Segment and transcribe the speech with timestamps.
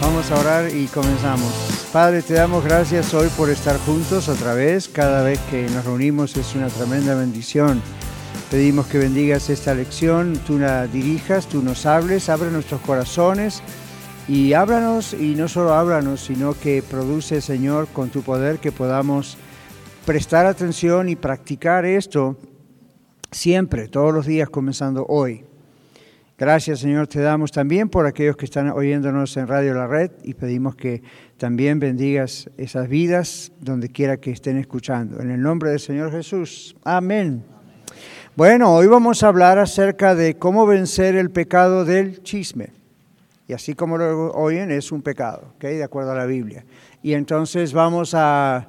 [0.00, 1.88] Vamos a orar y comenzamos.
[1.92, 4.88] Padre, te damos gracias hoy por estar juntos otra vez.
[4.88, 7.80] Cada vez que nos reunimos es una tremenda bendición.
[8.50, 13.62] Pedimos que bendigas esta lección, tú la dirijas, tú nos hables, abre nuestros corazones
[14.28, 19.36] y háblanos y no solo háblanos, sino que produce, Señor, con tu poder que podamos
[20.04, 22.36] prestar atención y practicar esto
[23.32, 25.44] siempre, todos los días, comenzando hoy.
[26.38, 30.34] Gracias, Señor, te damos también por aquellos que están oyéndonos en Radio La Red y
[30.34, 31.02] pedimos que
[31.38, 35.18] también bendigas esas vidas donde quiera que estén escuchando.
[35.22, 36.76] En el nombre del Señor Jesús.
[36.84, 37.42] Amén.
[38.36, 42.68] Bueno, hoy vamos a hablar acerca de cómo vencer el pecado del chisme.
[43.48, 45.62] Y así como lo oyen, es un pecado, ¿ok?
[45.62, 46.66] De acuerdo a la Biblia.
[47.02, 48.68] Y entonces vamos a...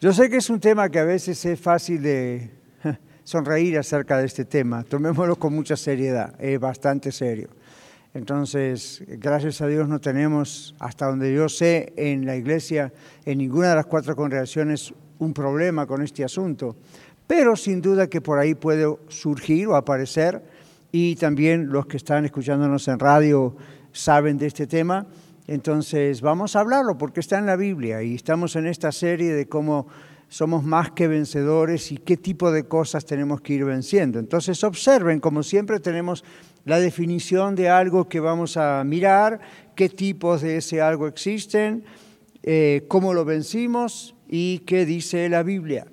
[0.00, 2.59] Yo sé que es un tema que a veces es fácil de
[3.24, 4.84] sonreír acerca de este tema.
[4.84, 7.48] Tomémoslo con mucha seriedad, es bastante serio.
[8.12, 12.92] Entonces, gracias a Dios no tenemos, hasta donde yo sé, en la iglesia,
[13.24, 16.76] en ninguna de las cuatro congregaciones, un problema con este asunto.
[17.26, 20.42] Pero sin duda que por ahí puede surgir o aparecer,
[20.92, 23.54] y también los que están escuchándonos en radio
[23.92, 25.06] saben de este tema.
[25.46, 29.46] Entonces, vamos a hablarlo porque está en la Biblia y estamos en esta serie de
[29.46, 29.86] cómo
[30.30, 34.20] somos más que vencedores y qué tipo de cosas tenemos que ir venciendo.
[34.20, 36.24] Entonces observen, como siempre tenemos
[36.64, 39.40] la definición de algo que vamos a mirar,
[39.74, 41.84] qué tipos de ese algo existen,
[42.44, 45.88] eh, cómo lo vencimos y qué dice la Biblia.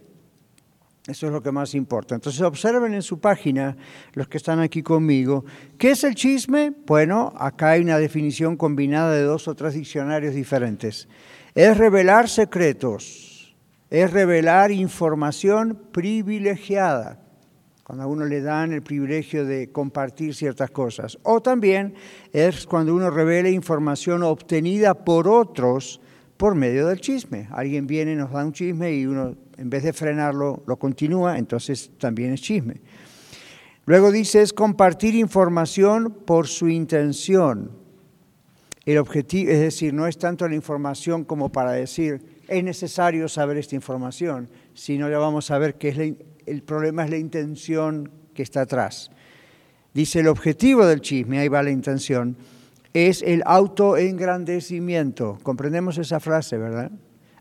[1.08, 2.14] Eso es lo que más importa.
[2.14, 3.76] Entonces observen en su página,
[4.14, 5.46] los que están aquí conmigo,
[5.80, 6.74] ¿qué es el chisme?
[6.86, 11.08] Bueno, acá hay una definición combinada de dos o tres diccionarios diferentes.
[11.56, 13.37] Es revelar secretos
[13.90, 17.20] es revelar información privilegiada,
[17.84, 21.18] cuando a uno le dan el privilegio de compartir ciertas cosas.
[21.24, 21.94] O también
[22.34, 26.02] es cuando uno revela información obtenida por otros
[26.36, 27.48] por medio del chisme.
[27.52, 31.92] Alguien viene, nos da un chisme y uno, en vez de frenarlo, lo continúa, entonces
[31.98, 32.82] también es chisme.
[33.86, 37.72] Luego dice, es compartir información por su intención.
[38.86, 43.58] El objetivo, es decir, no es tanto la información como para decir, es necesario saber
[43.58, 45.98] esta información, si no ya vamos a ver que es
[46.46, 49.12] el problema es la intención que está atrás.
[49.94, 52.38] Dice el objetivo del chisme, ahí va la intención,
[52.94, 55.40] es el autoengrandecimiento.
[55.44, 56.92] Comprendemos esa frase, ¿verdad?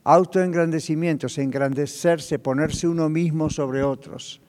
[0.04, 4.40] Autoengrandecimiento, es engrandecerse, ponerse uno mismo sobre otros.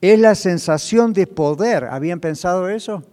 [0.00, 1.84] Es la sensación de poder.
[1.84, 3.04] ¿Habían pensado eso?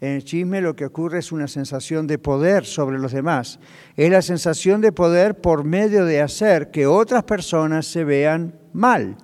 [0.00, 3.58] En el chisme lo que ocurre es una sensación de poder sobre los demás.
[3.96, 9.16] Es la sensación de poder por medio de hacer que otras personas se vean mal.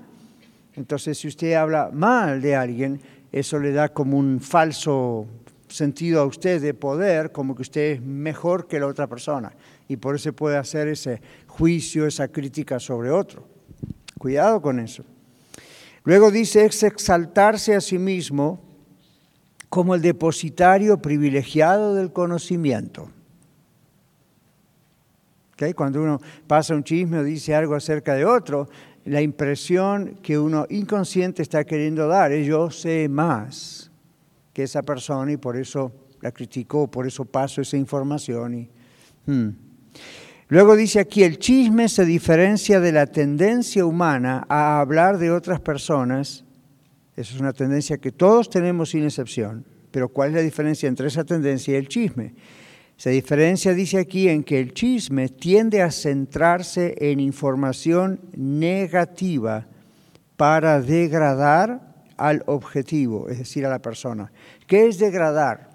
[0.74, 5.26] Entonces, si usted habla mal de alguien, eso le da como un falso
[5.68, 9.52] sentido a usted de poder, como que usted es mejor que la otra persona.
[9.88, 13.46] Y por eso puede hacer ese juicio, esa crítica sobre otro.
[14.18, 15.04] Cuidado con eso.
[16.02, 18.60] Luego dice, es exaltarse a sí mismo
[19.74, 23.10] como el depositario privilegiado del conocimiento.
[25.74, 28.68] Cuando uno pasa un chisme o dice algo acerca de otro,
[29.04, 33.90] la impresión que uno inconsciente está queriendo dar es yo sé más
[34.52, 35.90] que esa persona y por eso
[36.20, 38.54] la criticó, por eso paso esa información.
[38.54, 38.68] Y,
[39.26, 39.48] hmm.
[40.50, 45.58] Luego dice aquí, el chisme se diferencia de la tendencia humana a hablar de otras
[45.58, 46.44] personas
[47.16, 49.64] esa es una tendencia que todos tenemos sin excepción.
[49.90, 52.34] Pero ¿cuál es la diferencia entre esa tendencia y el chisme?
[52.98, 59.66] Esa diferencia dice aquí en que el chisme tiende a centrarse en información negativa
[60.36, 64.32] para degradar al objetivo, es decir, a la persona.
[64.66, 65.70] ¿Qué es degradar?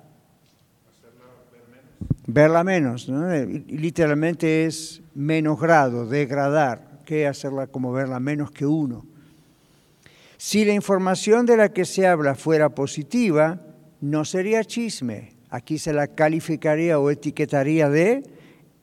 [2.28, 3.10] Verla menos.
[3.10, 7.02] Literalmente es menos grado, degradar.
[7.06, 9.06] ¿Qué hacerla como verla menos que uno?
[10.42, 13.60] Si la información de la que se habla fuera positiva,
[14.00, 15.34] no sería chisme.
[15.50, 18.24] Aquí se la calificaría o etiquetaría de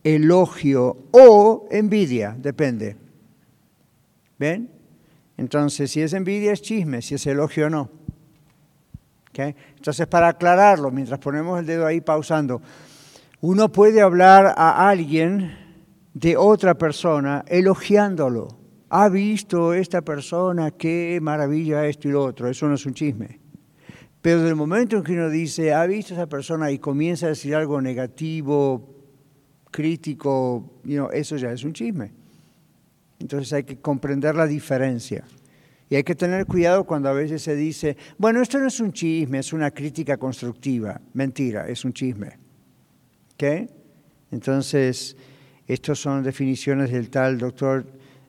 [0.04, 2.98] elogio o envidia, depende.
[4.38, 4.68] ¿Ven?
[5.38, 7.88] Entonces, si es envidia es chisme, si es elogio no.
[9.34, 12.60] Entonces, para aclararlo, mientras ponemos el dedo ahí pausando,
[13.40, 15.56] uno puede hablar a alguien
[16.12, 22.48] de otra persona elogiándolo Ha visto esta persona, qué maravilla esto y lo otro.
[22.48, 23.40] Eso no es un chisme.
[24.22, 27.54] Pero del momento en que uno dice, ha visto esa persona y comienza a decir
[27.54, 28.94] algo negativo,
[29.70, 30.80] crítico,
[31.12, 32.12] eso ya es un chisme.
[33.18, 35.24] Entonces hay que comprender la diferencia.
[35.88, 38.92] Y hay que tener cuidado cuando a veces se dice, bueno, esto no es un
[38.92, 41.00] chisme, es una crítica constructiva.
[41.14, 42.38] Mentira, es un chisme.
[43.34, 43.70] ¿Ok?
[44.32, 45.16] Entonces,
[45.66, 47.86] estas son definiciones del tal doctor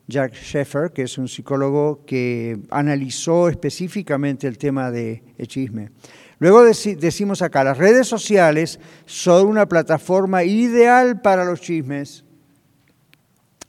[0.08, 5.92] Jack Sheffer, que es un psicólogo que analizó específicamente el tema de chisme.
[6.40, 12.24] Luego decimos acá, las redes sociales son una plataforma ideal para los chismes,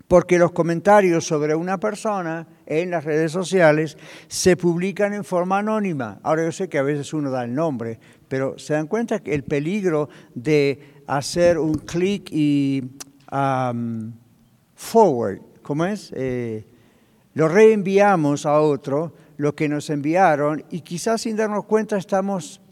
[0.06, 3.96] porque los comentarios sobre una persona en las redes sociales
[4.26, 6.20] se publican en forma anónima.
[6.22, 7.98] Ahora yo sé que a veces uno da el nombre,
[8.28, 12.82] pero se dan cuenta que el peligro de hacer un clic y
[13.32, 14.12] um,
[14.74, 16.10] forward, ¿cómo es?
[16.16, 16.64] Eh,
[17.34, 22.62] lo reenviamos a otro, lo que nos enviaron, y quizás sin darnos cuenta estamos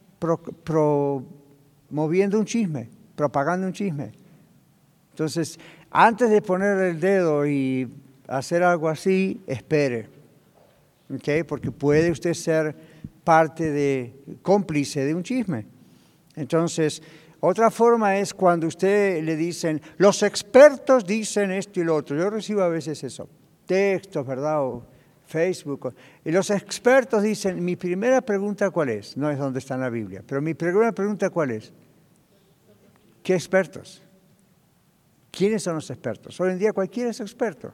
[0.64, 4.12] promoviendo un chisme, propagando un chisme.
[5.10, 5.60] Entonces,
[5.90, 7.86] antes de poner el dedo y
[8.28, 10.08] hacer algo así, espere,
[11.14, 11.42] ¿okay?
[11.42, 12.74] porque puede usted ser
[13.24, 15.66] parte de, cómplice de un chisme.
[16.34, 17.02] Entonces,
[17.46, 22.16] otra forma es cuando usted le dicen, los expertos dicen esto y lo otro.
[22.16, 23.28] Yo recibo a veces eso,
[23.66, 24.62] textos, ¿verdad?
[24.62, 24.84] O
[25.26, 25.94] Facebook.
[26.24, 30.24] Y los expertos dicen, mi primera pregunta cuál es, no es dónde está la Biblia,
[30.26, 31.72] pero mi primera pregunta cuál es,
[33.22, 34.02] ¿qué expertos?
[35.30, 36.40] ¿Quiénes son los expertos?
[36.40, 37.72] Hoy en día cualquiera es experto.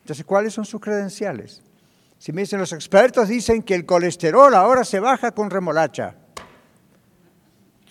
[0.00, 1.62] Entonces, ¿cuáles son sus credenciales?
[2.16, 6.16] Si me dicen los expertos dicen que el colesterol ahora se baja con remolacha.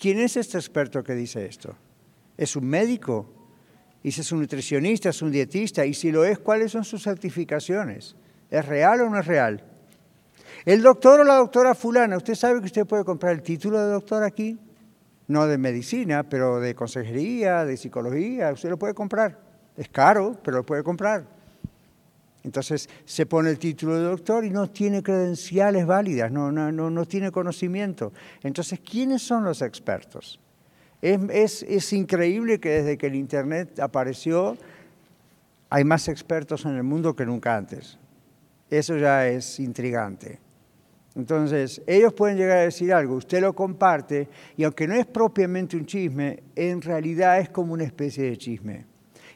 [0.00, 1.74] ¿Quién es este experto que dice esto?
[2.36, 3.26] ¿Es un médico?
[4.02, 5.08] ¿Y si es un nutricionista?
[5.08, 5.84] ¿Es un dietista?
[5.84, 8.14] Y si lo es, ¿cuáles son sus certificaciones?
[8.50, 9.64] ¿Es real o no es real?
[10.64, 13.92] El doctor o la doctora fulana, ¿usted sabe que usted puede comprar el título de
[13.92, 14.58] doctor aquí?
[15.26, 19.38] No de medicina, pero de consejería, de psicología, usted lo puede comprar.
[19.76, 21.37] Es caro, pero lo puede comprar.
[22.44, 26.88] Entonces se pone el título de doctor y no tiene credenciales válidas, no, no, no,
[26.88, 28.12] no tiene conocimiento.
[28.42, 30.40] Entonces, ¿quiénes son los expertos?
[31.02, 34.56] Es, es, es increíble que desde que el Internet apareció
[35.70, 37.98] hay más expertos en el mundo que nunca antes.
[38.70, 40.38] Eso ya es intrigante.
[41.14, 45.76] Entonces, ellos pueden llegar a decir algo, usted lo comparte, y aunque no es propiamente
[45.76, 48.86] un chisme, en realidad es como una especie de chisme.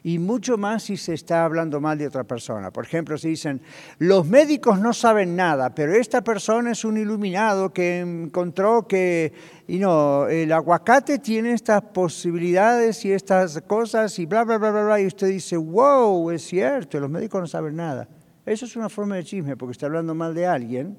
[0.05, 2.71] Y mucho más si se está hablando mal de otra persona.
[2.71, 3.61] Por ejemplo, si dicen,
[3.99, 9.31] los médicos no saben nada, pero esta persona es un iluminado que encontró que
[9.65, 15.01] el aguacate tiene estas posibilidades y estas cosas y bla, bla, bla, bla, bla.
[15.01, 18.09] Y usted dice, wow, es cierto, los médicos no saben nada.
[18.45, 20.97] Eso es una forma de chisme, porque está hablando mal de alguien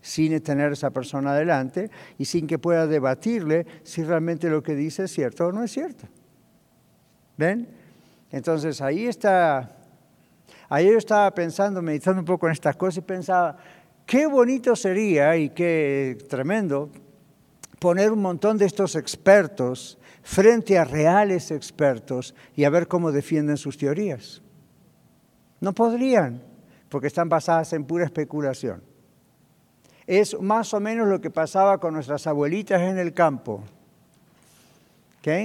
[0.00, 1.88] sin tener a esa persona adelante
[2.18, 5.70] y sin que pueda debatirle si realmente lo que dice es cierto o no es
[5.70, 6.08] cierto.
[7.36, 7.79] ¿Ven?
[8.30, 9.76] Entonces ahí está,
[10.68, 13.56] ahí yo estaba pensando, meditando un poco en estas cosas y pensaba,
[14.06, 16.90] qué bonito sería y qué tremendo
[17.78, 23.56] poner un montón de estos expertos frente a reales expertos y a ver cómo defienden
[23.56, 24.42] sus teorías.
[25.60, 26.42] No podrían
[26.88, 28.82] porque están basadas en pura especulación.
[30.06, 33.62] Es más o menos lo que pasaba con nuestras abuelitas en el campo.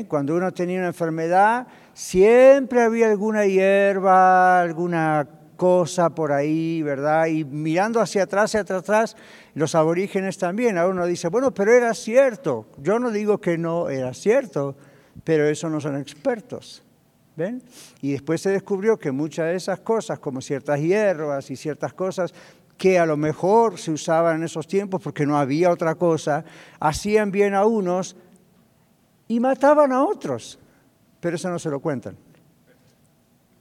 [0.07, 7.27] Cuando uno tenía una enfermedad, siempre había alguna hierba, alguna cosa por ahí, ¿verdad?
[7.27, 9.15] Y mirando hacia atrás, hacia atrás,
[9.53, 10.77] los aborígenes también.
[10.77, 12.67] Ahora uno dice, bueno, pero era cierto.
[12.77, 14.75] Yo no digo que no era cierto,
[15.23, 16.83] pero eso no son expertos.
[17.37, 17.63] ¿Ven?
[18.01, 22.33] Y después se descubrió que muchas de esas cosas, como ciertas hierbas y ciertas cosas
[22.77, 26.43] que a lo mejor se usaban en esos tiempos porque no había otra cosa,
[26.79, 28.17] hacían bien a unos
[29.29, 30.59] y mataban a otros.
[31.19, 32.15] Pero eso no se lo cuentan.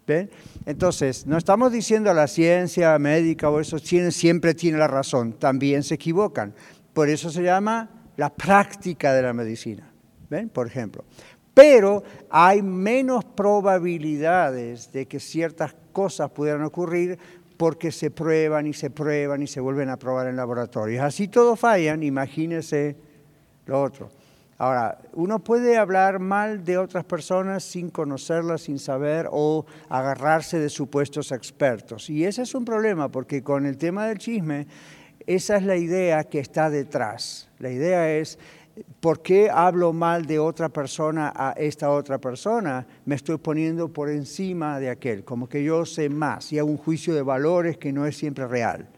[0.07, 0.31] ¿Ven?
[0.67, 5.83] Entonces, no estamos diciendo a la ciencia médica o eso siempre tiene la razón, también
[5.83, 6.55] se equivocan.
[6.93, 9.91] Por eso se llama la práctica de la medicina.
[10.29, 10.49] ¿Ven?
[10.49, 11.05] Por ejemplo
[11.55, 17.17] pero hay menos probabilidades de que ciertas cosas pudieran ocurrir
[17.57, 21.05] porque se prueban y se prueban y se vuelven a probar en laboratorios.
[21.05, 22.97] Así todos fallan, imagínese
[23.67, 24.11] lo otro.
[24.57, 30.69] Ahora, uno puede hablar mal de otras personas sin conocerlas, sin saber o agarrarse de
[30.69, 32.09] supuestos expertos.
[32.09, 34.67] Y ese es un problema porque con el tema del chisme,
[35.27, 37.49] esa es la idea que está detrás.
[37.59, 38.39] La idea es
[39.01, 42.87] ¿por qué hablo mal de otra persona a esta otra persona?
[43.05, 46.77] Me estoy poniendo por encima de aquel, como que yo sé más y hago un
[46.77, 48.89] juicio de valores que no es siempre real.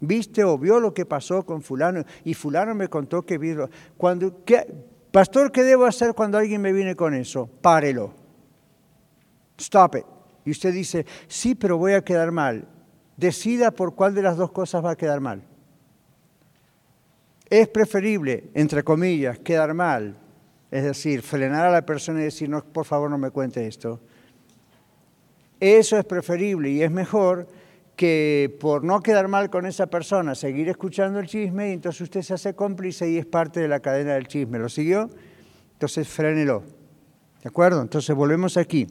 [0.00, 2.04] ¿Viste o vio lo que pasó con fulano?
[2.24, 3.68] Y fulano me contó que vio...
[3.96, 4.66] Cuando, ¿qué,
[5.10, 7.48] Pastor, ¿qué debo hacer cuando alguien me viene con eso?
[7.60, 8.14] Párelo.
[9.58, 10.06] Stop it.
[10.44, 12.66] Y usted dice, sí, pero voy a quedar mal.
[13.16, 15.42] Decida por cuál de las dos cosas va a quedar mal.
[17.50, 20.16] Es preferible, entre comillas, quedar mal,
[20.70, 24.00] es decir, frenar a la persona y decir, no, por favor no me cuente esto.
[25.58, 27.48] Eso es preferible y es mejor
[27.96, 32.22] que por no quedar mal con esa persona, seguir escuchando el chisme y entonces usted
[32.22, 34.58] se hace cómplice y es parte de la cadena del chisme.
[34.58, 35.10] ¿Lo siguió?
[35.72, 36.62] Entonces frénelo.
[37.42, 37.80] ¿De acuerdo?
[37.80, 38.86] Entonces volvemos aquí.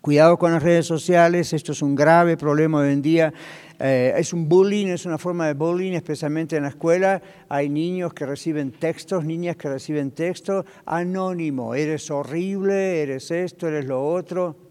[0.00, 3.34] Cuidado con las redes sociales, esto es un grave problema hoy en día.
[3.78, 7.20] Eh, es un bullying, es una forma de bullying, especialmente en la escuela.
[7.48, 11.74] Hay niños que reciben textos, niñas que reciben textos anónimo.
[11.74, 14.65] Eres horrible, eres esto, eres lo otro.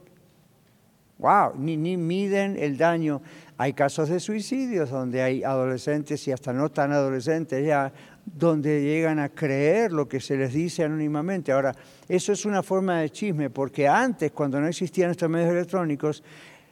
[1.17, 3.21] Wow, ni, ni miden el daño.
[3.57, 7.93] Hay casos de suicidios donde hay adolescentes y hasta no tan adolescentes ya,
[8.25, 11.53] donde llegan a creer lo que se les dice anónimamente.
[11.53, 11.73] Ahora,
[12.09, 16.21] eso es una forma de chisme, porque antes, cuando no existían estos medios electrónicos,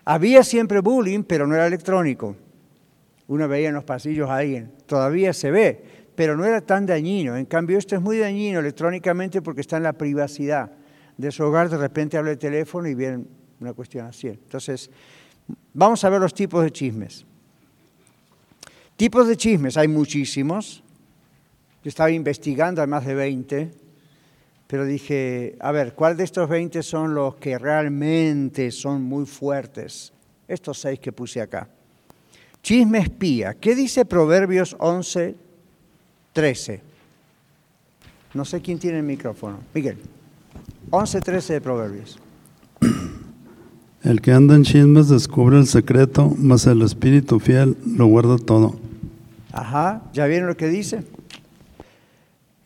[0.03, 2.35] había siempre bullying, pero no era electrónico.
[3.27, 5.81] Uno veía en los pasillos a alguien, todavía se ve,
[6.15, 7.37] pero no era tan dañino.
[7.37, 10.71] En cambio, esto es muy dañino electrónicamente porque está en la privacidad
[11.17, 11.69] de su hogar.
[11.69, 13.23] De repente habla el teléfono y viene
[13.59, 14.27] una cuestión así.
[14.27, 14.89] Entonces,
[15.73, 17.25] vamos a ver los tipos de chismes.
[18.95, 20.83] Tipos de chismes, hay muchísimos.
[21.83, 23.71] Yo estaba investigando, hay más de 20,
[24.67, 30.13] pero dije, a ver, ¿cuál de estos 20 son los que realmente son muy fuertes?
[30.47, 31.67] Estos seis que puse acá.
[32.61, 33.55] Chisme espía.
[33.55, 35.35] ¿Qué dice Proverbios 11,
[36.31, 36.81] 13?
[38.33, 39.59] No sé quién tiene el micrófono.
[39.73, 39.97] Miguel.
[40.89, 42.17] 11, 13 de Proverbios.
[44.03, 48.75] El que anda en chismes descubre el secreto, mas el espíritu fiel lo guarda todo.
[49.53, 51.05] Ajá, ¿ya vieron lo que dice?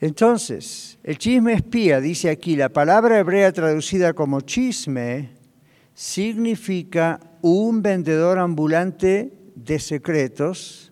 [0.01, 5.29] Entonces, el chisme espía, dice aquí, la palabra hebrea traducida como chisme
[5.93, 10.91] significa un vendedor ambulante de secretos,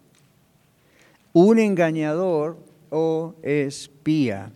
[1.34, 2.60] un engañador
[2.92, 4.52] o espía.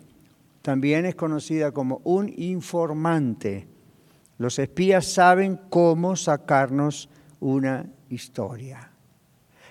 [0.62, 3.69] También es conocida como un informante.
[4.40, 7.10] Los espías saben cómo sacarnos
[7.42, 8.90] una historia.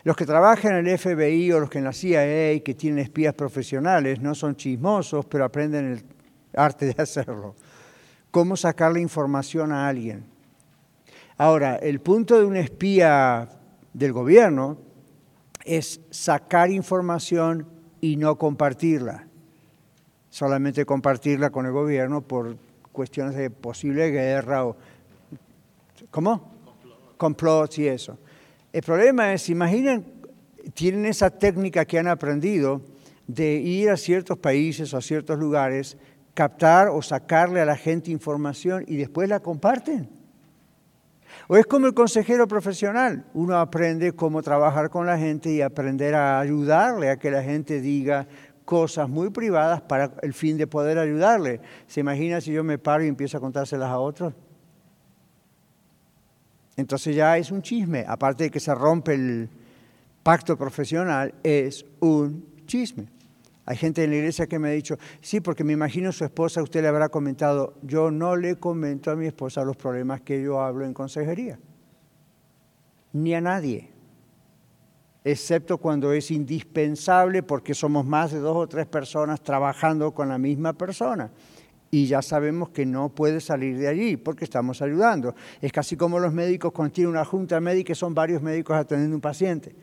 [0.05, 3.33] Los que trabajan en el FBI o los que en la CIA que tienen espías
[3.35, 6.05] profesionales no son chismosos, pero aprenden el
[6.55, 7.57] arte de hacerlo.
[8.31, 10.27] Cómo sacarle información a alguien.
[11.39, 13.49] Ahora, el punto de un espía
[13.95, 14.77] del gobierno
[15.65, 17.67] es sacar información
[18.03, 19.29] y no compartirla.
[20.29, 22.68] Solamente compartirla con el gobierno por
[22.99, 24.77] cuestiones de posible guerra o...
[26.11, 26.51] ¿Cómo?
[27.17, 28.19] Complots y eso.
[28.73, 30.05] El problema es, imaginen,
[30.75, 32.83] tienen esa técnica que han aprendido
[33.29, 35.97] de ir a ciertos países o a ciertos lugares,
[36.35, 40.11] captar o sacarle a la gente información y después la comparten.
[41.47, 46.17] O es como el consejero profesional, uno aprende cómo trabajar con la gente y aprender
[46.17, 48.27] a ayudarle a que la gente diga
[48.69, 51.59] cosas muy privadas para el fin de poder ayudarle.
[51.87, 54.35] ¿Se imagina si yo me paro y empiezo a contárselas a otros?
[56.77, 59.49] Entonces ya es un chisme, aparte de que se rompe el
[60.23, 63.07] pacto profesional, es un chisme.
[63.65, 66.63] Hay gente en la iglesia que me ha dicho, sí, porque me imagino su esposa,
[66.63, 70.61] usted le habrá comentado, yo no le comento a mi esposa los problemas que yo
[70.61, 71.59] hablo en consejería,
[73.15, 73.89] ni a nadie,
[75.33, 80.39] excepto cuando es indispensable porque somos más de dos o tres personas trabajando con la
[80.39, 81.31] misma persona
[81.91, 85.35] y ya sabemos que no puede salir de allí porque estamos ayudando.
[85.61, 89.21] Es casi como los médicos cuando tienen una junta médica son varios médicos atendiendo un
[89.21, 89.75] paciente.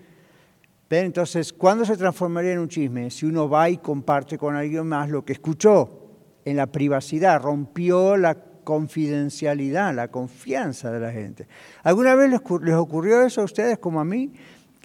[0.89, 3.09] Entonces, ¿cuándo se transformaría en un chisme?
[3.09, 6.11] Si uno va y comparte con alguien más lo que escuchó
[6.45, 11.47] en la privacidad, rompió la confidencialidad, la confianza de la gente.
[11.83, 14.31] ¿Alguna vez les ocurrió eso a ustedes como a mí?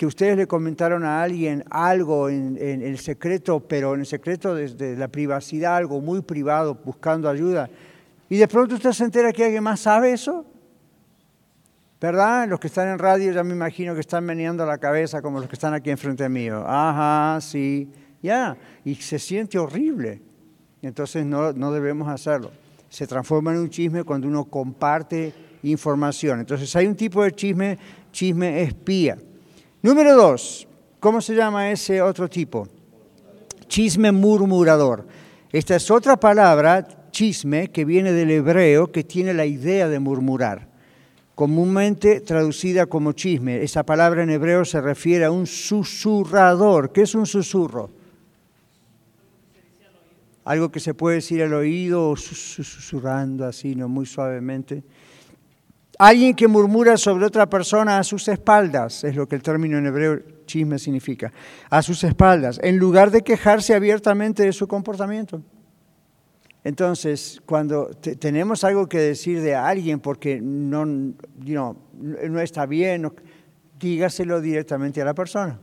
[0.00, 4.97] Que ustedes le comentaron a alguien algo en, el secreto, pero en el secreto desde
[4.97, 7.69] la privacidad, algo muy privado, buscando ayuda,
[8.30, 10.47] y de pronto usted se entera que alguien más sabe eso.
[12.00, 12.49] ¿Verdad?
[12.49, 15.50] Los que están en radio ya me imagino que están meneando la cabeza como los
[15.50, 16.64] que están aquí enfrente mío.
[16.66, 17.90] Ajá, sí,
[18.23, 18.57] ya.
[18.87, 20.23] Y se siente horrible.
[20.80, 22.52] Entonces no, no debemos hacerlo.
[22.88, 26.40] Se transforma en un chisme cuando uno comparte información.
[26.40, 27.76] Entonces hay un tipo de chisme,
[28.11, 29.19] chisme espía.
[29.82, 30.68] Número dos,
[30.99, 32.68] ¿cómo se llama ese otro tipo?
[33.66, 35.06] Chisme murmurador.
[35.50, 40.68] Esta es otra palabra, chisme, que viene del hebreo, que tiene la idea de murmurar.
[41.34, 43.62] Comúnmente traducida como chisme.
[43.62, 46.92] Esa palabra en hebreo se refiere a un susurrador.
[46.92, 47.88] ¿Qué es un susurro?
[50.44, 54.82] Algo que se puede decir al oído o susurrando así, no muy suavemente.
[56.02, 59.85] Alguien que murmura sobre otra persona a sus espaldas, es lo que el término en
[59.85, 61.30] hebreo chisme significa,
[61.69, 65.42] a sus espaldas, en lugar de quejarse abiertamente de su comportamiento.
[66.64, 73.12] Entonces, cuando tenemos algo que decir de alguien porque no, no está bien,
[73.78, 75.61] dígaselo directamente a la persona.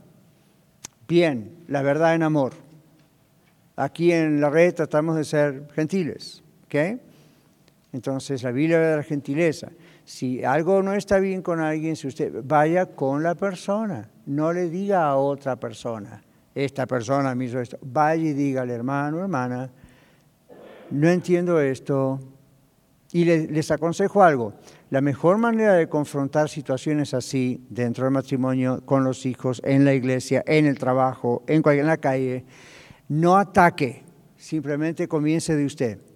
[1.08, 2.52] Bien, la verdad en amor.
[3.74, 7.00] Aquí en la red tratamos de ser gentiles, ¿ok?
[7.92, 9.70] Entonces, la Biblia de la gentileza.
[10.08, 14.70] Si algo no está bien con alguien, si usted vaya con la persona, no le
[14.70, 16.22] diga a otra persona,
[16.54, 19.70] esta persona me hizo esto, vaya y dígale, hermano, hermana,
[20.92, 22.20] no entiendo esto.
[23.12, 24.54] Y les, aconsejo algo,
[24.88, 29.92] la mejor manera de confrontar situaciones así dentro del matrimonio, con los hijos, en la
[29.92, 32.46] iglesia, en el trabajo, en, en la calle,
[33.08, 34.04] no ataque,
[34.38, 36.07] simplemente comience de usted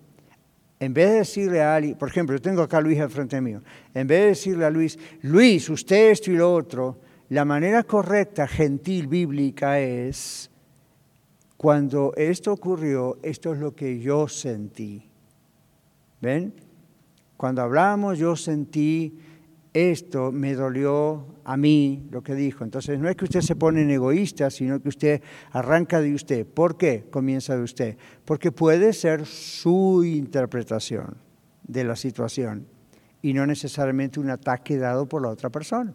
[0.83, 3.41] en vez de decirle a alguien, por ejemplo, yo tengo acá a Luis al frente
[3.41, 3.63] mío,
[3.95, 6.99] en vez de decirle a Luis, Luis, usted esto y lo otro,
[7.29, 10.51] la manera correcta, gentil, bíblica es,
[11.57, 15.09] cuando esto ocurrió, esto es lo que yo sentí.
[16.21, 16.53] ¿Ven?
[17.37, 19.21] Cuando hablamos, yo sentí
[19.75, 22.65] esto me dolió a mí lo que dijo.
[22.65, 26.47] Entonces no es que usted se pone en egoísta, sino que usted arranca de usted.
[26.47, 27.97] ¿Por qué comienza de usted?
[28.25, 31.17] Porque puede ser su interpretación
[31.67, 32.67] de la situación
[33.23, 35.95] y no necesariamente un ataque dado por la otra persona.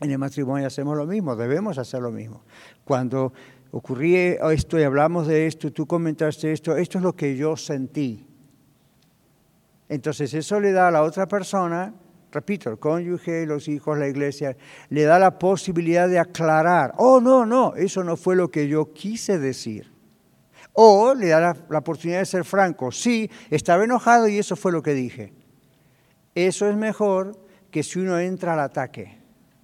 [0.00, 2.42] En el matrimonio hacemos lo mismo, debemos hacer lo mismo.
[2.84, 3.32] Cuando
[3.70, 8.26] ocurrió esto y hablamos de esto, tú comentaste esto, esto es lo que yo sentí.
[9.88, 11.94] Entonces eso le da a la otra persona
[12.36, 14.56] repito, el cónyuge, los hijos, la iglesia,
[14.90, 18.92] le da la posibilidad de aclarar, oh, no, no, eso no fue lo que yo
[18.92, 19.90] quise decir.
[20.74, 24.82] O le da la, oportunidad de ser franco, sí, estaba enojado y eso fue lo
[24.82, 25.32] que dije.
[26.34, 27.32] Eso es mejor
[27.70, 29.18] que si uno entra al ataque.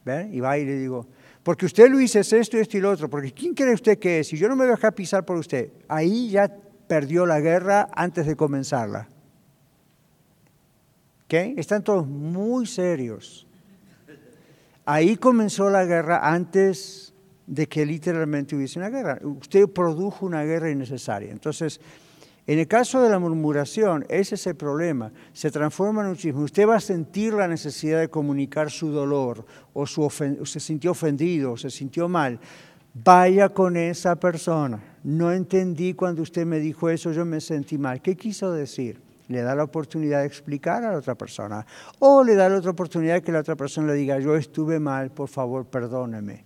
[0.05, 0.33] ¿ven?
[0.33, 1.07] Y va y le digo,
[1.43, 4.29] porque usted lo hizo esto, esto y lo otro, porque ¿quién cree usted que es?
[4.29, 6.51] Si yo no me voy a dejar pisar por usted, ahí ya
[6.89, 9.09] perdió la guerra antes de comenzarla.
[11.33, 13.47] Están todos muy serios.
[14.85, 17.15] Ahí comenzó la guerra antes
[17.47, 19.19] de que literalmente hubiese una guerra.
[19.23, 21.31] Usted produjo una guerra innecesaria.
[21.31, 21.81] Entonces,
[22.47, 25.13] en el caso de la murmuración, ese es el problema.
[25.33, 26.43] Se transforma en un chisme.
[26.43, 30.91] Usted va a sentir la necesidad de comunicar su dolor, o, su o se sintió
[30.91, 32.41] ofendido, o se sintió mal.
[32.93, 34.83] Vaya con esa persona.
[35.05, 38.03] No entendí cuando usted me dijo eso, yo me sentí mal.
[38.03, 39.12] ¿Qué quiso decir?
[39.33, 41.67] Le da la oportunidad de explicar a la otra persona.
[41.99, 44.79] O le da la otra oportunidad de que la otra persona le diga, yo estuve
[44.79, 46.45] mal, por favor, perdóneme.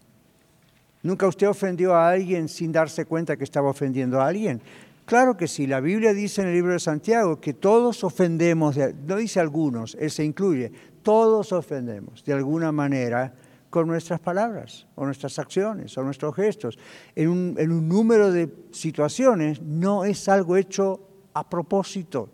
[1.03, 4.61] ¿Nunca usted ofendió a alguien sin darse cuenta que estaba ofendiendo a alguien?
[5.05, 9.17] Claro que sí, la Biblia dice en el libro de Santiago que todos ofendemos, no
[9.17, 10.73] dice algunos, él se incluye,
[11.03, 13.33] todos ofendemos de alguna manera
[13.71, 16.77] con nuestras palabras o nuestras acciones o nuestros gestos.
[17.15, 21.01] En un, en un número de situaciones no es algo hecho
[21.35, 22.31] a propósito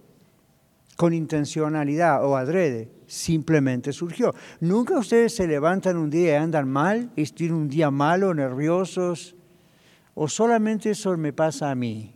[0.96, 4.34] con intencionalidad o adrede, simplemente surgió.
[4.60, 9.34] Nunca ustedes se levantan un día y andan mal, y tienen un día malo, nerviosos,
[10.14, 12.14] o solamente eso me pasa a mí.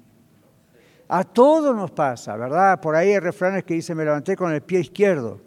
[1.09, 2.81] A todos nos pasa, ¿verdad?
[2.81, 5.41] Por ahí hay refranes que dicen, me levanté con el pie izquierdo.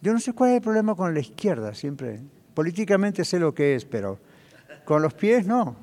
[0.00, 2.20] Yo no sé cuál es el problema con la izquierda, siempre.
[2.54, 4.18] Políticamente sé lo que es, pero
[4.84, 5.76] con los pies no.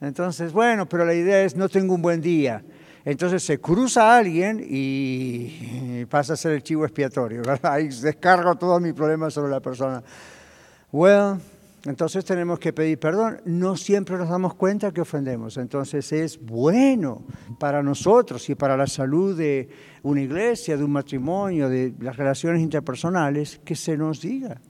[0.00, 2.64] Entonces, bueno, pero la idea es, no tengo un buen día.
[3.04, 7.72] Entonces se cruza a alguien y pasa a ser el chivo expiatorio, ¿verdad?
[7.72, 10.02] Ahí descargo todos mis problemas sobre la persona.
[10.92, 11.38] Well,
[11.86, 13.40] entonces tenemos que pedir perdón.
[13.46, 15.56] No siempre nos damos cuenta que ofendemos.
[15.56, 17.22] Entonces es bueno
[17.58, 19.68] para nosotros y para la salud de
[20.02, 24.60] una iglesia, de un matrimonio, de las relaciones interpersonales, que se nos diga.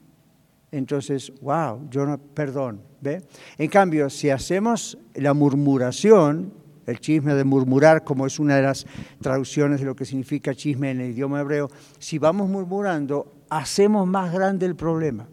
[0.71, 3.21] Entonces, wow, yo no, perdón, ¿ve?
[3.57, 6.53] En cambio, si hacemos la murmuración,
[6.85, 8.85] el chisme de murmurar, como es una de las
[9.21, 14.33] traducciones de lo que significa chisme en el idioma hebreo, si vamos murmurando, hacemos más
[14.33, 15.27] grande el problema.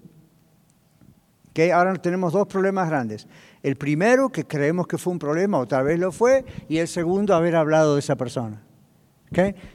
[1.74, 3.26] Ahora tenemos dos problemas grandes.
[3.64, 6.86] El primero, que creemos que fue un problema, o tal vez lo fue, y el
[6.86, 8.62] segundo, haber hablado de esa persona.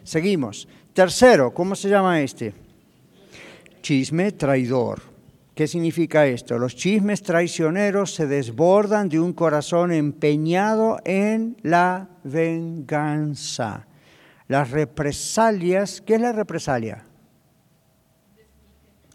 [0.04, 0.68] Seguimos.
[0.94, 2.54] Tercero, ¿cómo se llama este?
[3.82, 5.13] Chisme traidor.
[5.56, 6.58] ¿Qué significa esto?
[6.58, 13.86] Los chismes traicioneros se desbordan de un corazón empeñado en la venganza.
[14.48, 17.06] Las represalias, ¿qué es la represalia?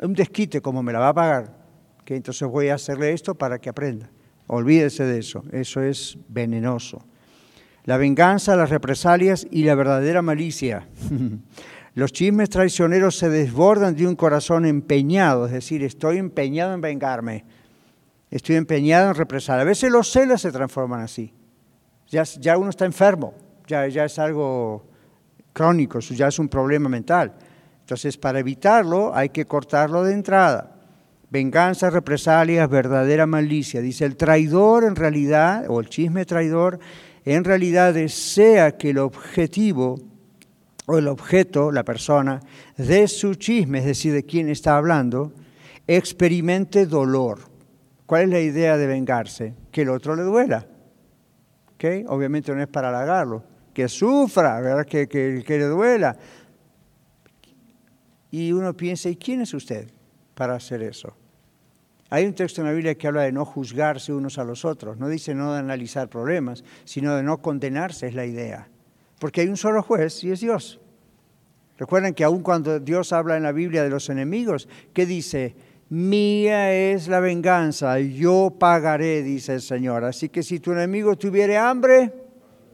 [0.00, 1.58] Un desquite, como me la va a pagar.
[2.04, 4.08] Que entonces voy a hacerle esto para que aprenda.
[4.46, 7.04] Olvídese de eso, eso es venenoso.
[7.84, 10.86] La venganza, las represalias y la verdadera malicia.
[11.94, 17.44] Los chismes traicioneros se desbordan de un corazón empeñado, es decir, estoy empeñado en vengarme,
[18.30, 19.58] estoy empeñado en represar.
[19.58, 21.32] A veces los celos se transforman así.
[22.08, 23.34] Ya, uno está enfermo,
[23.66, 24.86] ya, ya es algo
[25.52, 27.34] crónico, ya es un problema mental.
[27.80, 30.74] Entonces, para evitarlo hay que cortarlo de entrada.
[31.30, 33.82] Venganza, represalias, verdadera malicia.
[33.82, 36.78] Dice, el traidor en realidad, o el chisme traidor,
[37.24, 39.98] en realidad desea que el objetivo
[40.90, 42.40] o el objeto, la persona,
[42.78, 45.34] de su chisme, es decir, de quien está hablando,
[45.86, 47.40] experimente dolor.
[48.06, 49.54] ¿Cuál es la idea de vengarse?
[49.70, 50.66] Que el otro le duela.
[51.74, 52.06] ¿Okay?
[52.08, 54.86] Obviamente no es para halagarlo, que sufra, ¿verdad?
[54.86, 56.16] Que, que, que le duela.
[58.30, 59.90] Y uno piensa, ¿y quién es usted
[60.34, 61.14] para hacer eso?
[62.08, 64.96] Hay un texto en la Biblia que habla de no juzgarse unos a los otros.
[64.96, 68.68] No dice no de analizar problemas, sino de no condenarse, es la idea
[69.18, 70.80] porque hay un solo juez y es Dios.
[71.76, 75.54] Recuerden que aun cuando Dios habla en la Biblia de los enemigos, ¿qué dice?
[75.90, 80.04] Mía es la venganza, yo pagaré, dice el Señor.
[80.04, 82.12] Así que si tu enemigo tuviere hambre,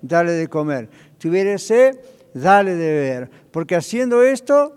[0.03, 0.89] dale de comer.
[1.19, 1.99] Tuviere sed,
[2.33, 3.31] dale de beber.
[3.53, 4.75] Porque haciendo esto,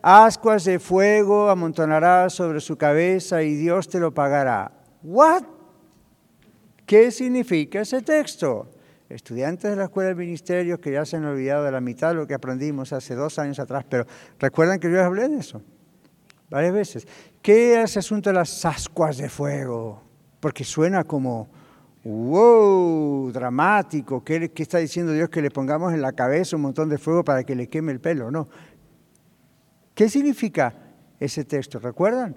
[0.00, 4.72] ascuas de fuego amontonará sobre su cabeza y Dios te lo pagará.
[5.02, 5.44] ¿What?
[6.86, 8.68] ¿Qué significa ese texto?
[9.14, 12.14] Estudiantes de la Escuela de Ministerios que ya se han olvidado de la mitad de
[12.14, 14.06] lo que aprendimos hace dos años atrás, pero
[14.38, 15.62] recuerdan que yo les hablé de eso
[16.52, 17.08] varias veces.
[17.40, 20.02] ¿Qué es ese asunto de las ascuas de fuego?
[20.38, 21.48] Porque suena como,
[22.04, 24.22] wow, dramático.
[24.22, 27.24] ¿Qué, ¿Qué, está diciendo Dios que le pongamos en la cabeza un montón de fuego
[27.24, 28.30] para que le queme el pelo?
[28.30, 28.48] No.
[29.94, 30.74] ¿Qué significa
[31.18, 31.78] ese texto?
[31.78, 32.36] ¿Recuerdan?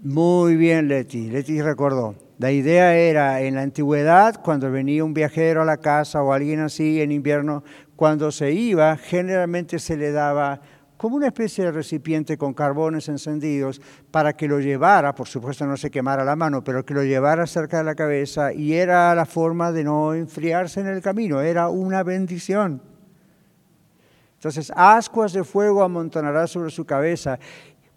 [0.00, 1.30] Muy bien, Leti.
[1.30, 2.29] Leti recordó.
[2.40, 6.60] La idea era en la antigüedad, cuando venía un viajero a la casa o alguien
[6.60, 7.62] así en invierno,
[7.96, 10.58] cuando se iba, generalmente se le daba
[10.96, 15.76] como una especie de recipiente con carbones encendidos para que lo llevara, por supuesto no
[15.76, 19.26] se quemara la mano, pero que lo llevara cerca de la cabeza y era la
[19.26, 22.80] forma de no enfriarse en el camino, era una bendición.
[24.36, 27.38] Entonces, ascuas de fuego amontonará sobre su cabeza,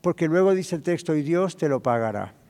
[0.01, 2.42] porque luego dice el texto, y Dios te lo pagará.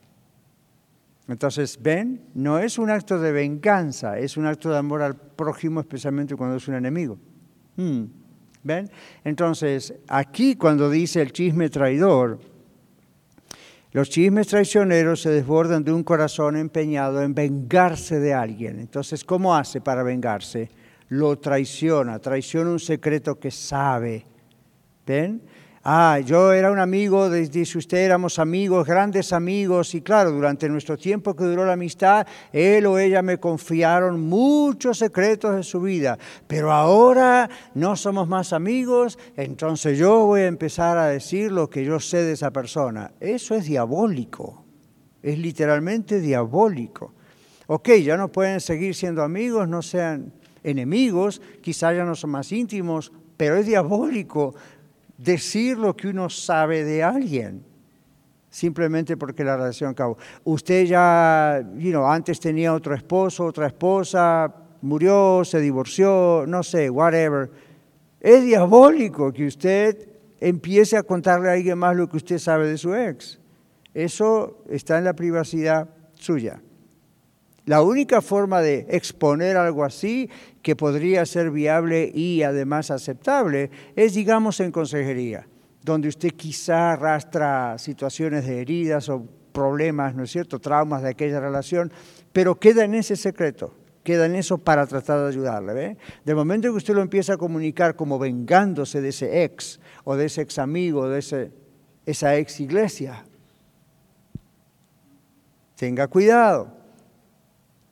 [1.27, 5.79] Entonces, ven, no es un acto de venganza, es un acto de amor al prójimo,
[5.79, 7.17] especialmente cuando es un enemigo.
[7.77, 8.03] Hmm,
[8.63, 8.89] ¿Ven?
[9.23, 12.39] Entonces, aquí cuando dice el chisme traidor,
[13.91, 18.79] los chismes traicioneros se desbordan de un corazón empeñado en vengarse de alguien.
[18.79, 20.69] Entonces, ¿cómo hace para vengarse?
[21.09, 24.25] Lo traiciona, traiciona un secreto que sabe.
[25.05, 25.43] ¿Ven?
[25.85, 30.95] Ah, yo era un amigo, dice usted, éramos amigos, grandes amigos, y claro, durante nuestro
[30.95, 36.17] tiempo que duró la amistad, él o ella me confiaron muchos secretos de su vida,
[36.47, 41.83] pero ahora no somos más amigos, entonces yo voy a empezar a decir lo que
[41.83, 43.11] yo sé de esa persona.
[43.19, 44.63] Eso es diabólico,
[45.21, 47.13] es literalmente diabólico.
[47.67, 50.31] Ok, ya no pueden seguir siendo amigos, no sean
[50.63, 54.55] enemigos, quizás ya no son más íntimos, pero es diabólico
[55.23, 57.63] decir lo que uno sabe de alguien,
[58.49, 60.17] simplemente porque la relación acabó.
[60.43, 67.49] Usted ya, you antes tenía otro esposo, otra esposa, murió, se divorció, no sé, whatever.
[68.19, 70.09] Es diabólico que usted
[70.39, 73.39] empiece a contarle a alguien más lo que usted sabe de su ex.
[73.93, 76.61] Eso está en la privacidad suya.
[77.65, 80.29] La única forma de exponer algo así
[80.63, 85.45] que podría ser viable y además aceptable es, digamos, en consejería,
[85.83, 91.41] donde usted quizá arrastra situaciones de heridas o problemas, ¿no es cierto?, traumas de aquella
[91.41, 91.91] relación,
[92.31, 95.73] pero queda en ese secreto, queda en eso para tratar de ayudarle.
[95.73, 95.97] ¿ve?
[96.23, 100.25] De momento que usted lo empieza a comunicar como vengándose de ese ex o de
[100.25, 101.51] ese ex amigo, de ese,
[102.05, 103.25] esa ex iglesia,
[105.75, 106.82] tenga cuidado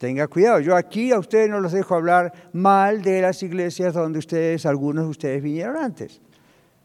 [0.01, 4.17] Tenga cuidado, yo aquí a ustedes no los dejo hablar mal de las iglesias donde
[4.17, 6.19] ustedes, algunos de ustedes vinieron antes.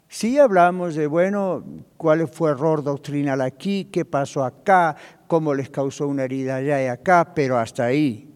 [0.06, 1.64] Sí hablamos de, bueno,
[1.96, 4.94] cuál fue error doctrinal aquí, qué pasó acá,
[5.28, 8.30] cómo les causó una herida allá y acá, pero hasta ahí.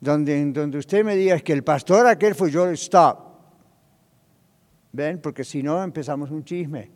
[0.00, 3.18] Donde, donde usted me diga que el pastor aquel fue yo, stop.
[4.92, 5.20] ¿Ven?
[5.20, 6.90] Porque si no empezamos un chisme.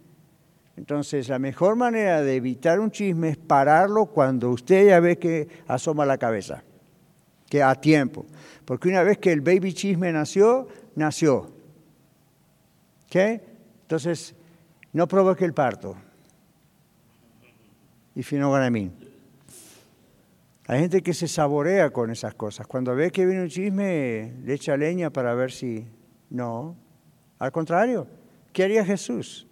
[0.77, 5.49] Entonces, la mejor manera de evitar un chisme es pararlo cuando usted ya ve que
[5.67, 6.63] asoma la cabeza,
[7.49, 8.27] que a tiempo.
[8.65, 11.51] Porque una vez que el baby chisme nació, nació.
[13.07, 13.17] ¿Ok?
[13.83, 14.35] Entonces,
[14.93, 15.97] no provoque el parto.
[18.15, 18.93] Y I
[20.67, 22.67] Hay gente que se saborea con esas cosas.
[22.67, 25.87] Cuando ve que viene un chisme, le echa leña para ver si...
[26.31, 26.75] No,
[27.39, 28.09] al contrario,
[28.53, 29.47] ¿qué haría Jesús?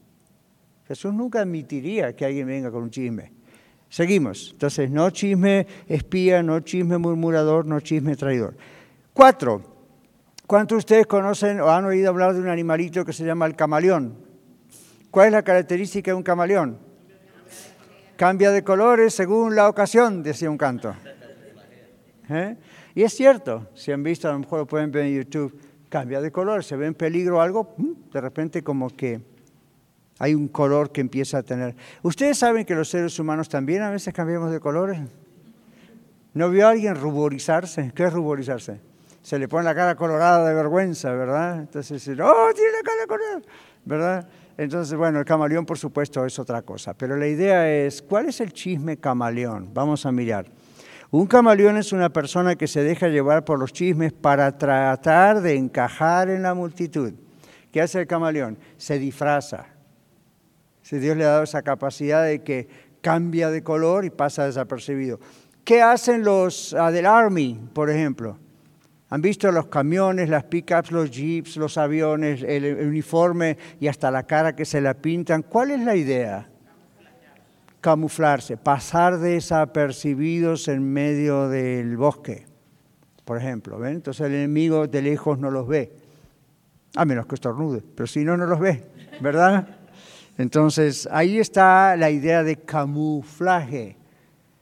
[0.87, 3.33] Jesús nunca admitiría que alguien venga con un chisme.
[3.89, 4.51] Seguimos.
[4.53, 8.57] Entonces, no chisme espía, no chisme murmurador, no chisme traidor.
[9.13, 9.63] Cuatro.
[10.47, 13.57] ¿Cuántos de ustedes conocen o han oído hablar de un animalito que se llama el
[13.57, 14.19] camaleón?
[15.11, 16.79] ¿Cuál es la característica de un camaleón?
[18.17, 20.95] Cambia de colores según la ocasión, decía un canto.
[22.29, 22.57] ¿Eh?
[22.95, 26.21] Y es cierto, si han visto, a lo mejor lo pueden ver en YouTube, cambia
[26.21, 27.75] de color, se ve en peligro algo,
[28.13, 29.21] de repente como que
[30.19, 31.75] hay un color que empieza a tener.
[32.03, 35.01] Ustedes saben que los seres humanos también a veces cambiamos de colores.
[36.35, 37.93] ¿No vio a alguien ruborizarse?
[37.95, 38.81] ¿Qué es ruborizarse?
[39.23, 41.61] Se le pone la cara colorada de vergüenza, ¿verdad?
[41.61, 43.41] Entonces, ¡oh, tiene la cara colorada!
[43.85, 44.29] ¿Verdad?
[44.57, 46.95] Entonces, bueno, el camaleón, por supuesto, es otra cosa.
[46.95, 49.71] Pero la idea es, ¿cuál es el chisme camaleón?
[49.73, 50.47] Vamos a mirar.
[51.11, 55.55] Un camaleón es una persona que se deja llevar por los chismes para tratar de
[55.55, 57.13] encajar en la multitud.
[57.71, 58.59] ¿Qué hace el camaleón?
[58.77, 59.74] Se disfraza.
[60.85, 62.69] Si Dios le ha dado esa capacidad de que
[63.01, 65.19] cambia de color y pasa desapercibido.
[65.65, 68.39] ¿Qué hacen los uh, del Army, por ejemplo?
[69.09, 74.25] ¿Han visto los camiones, las pickups, los jeeps, los aviones, el, uniforme y hasta la
[74.25, 75.43] cara que se la pintan?
[75.43, 76.51] ¿Cuál es la idea?
[77.81, 82.47] Camuflarse, pasar desapercibidos en medio del bosque,
[83.25, 83.79] por ejemplo.
[83.79, 83.95] ¿ven?
[83.95, 85.95] Entonces el enemigo de lejos no los ve,
[86.95, 88.85] a menos que estornude, pero si no, no los ve,
[89.23, 89.74] ¿verdad?
[90.37, 93.97] Entonces, ahí está la idea de camuflaje.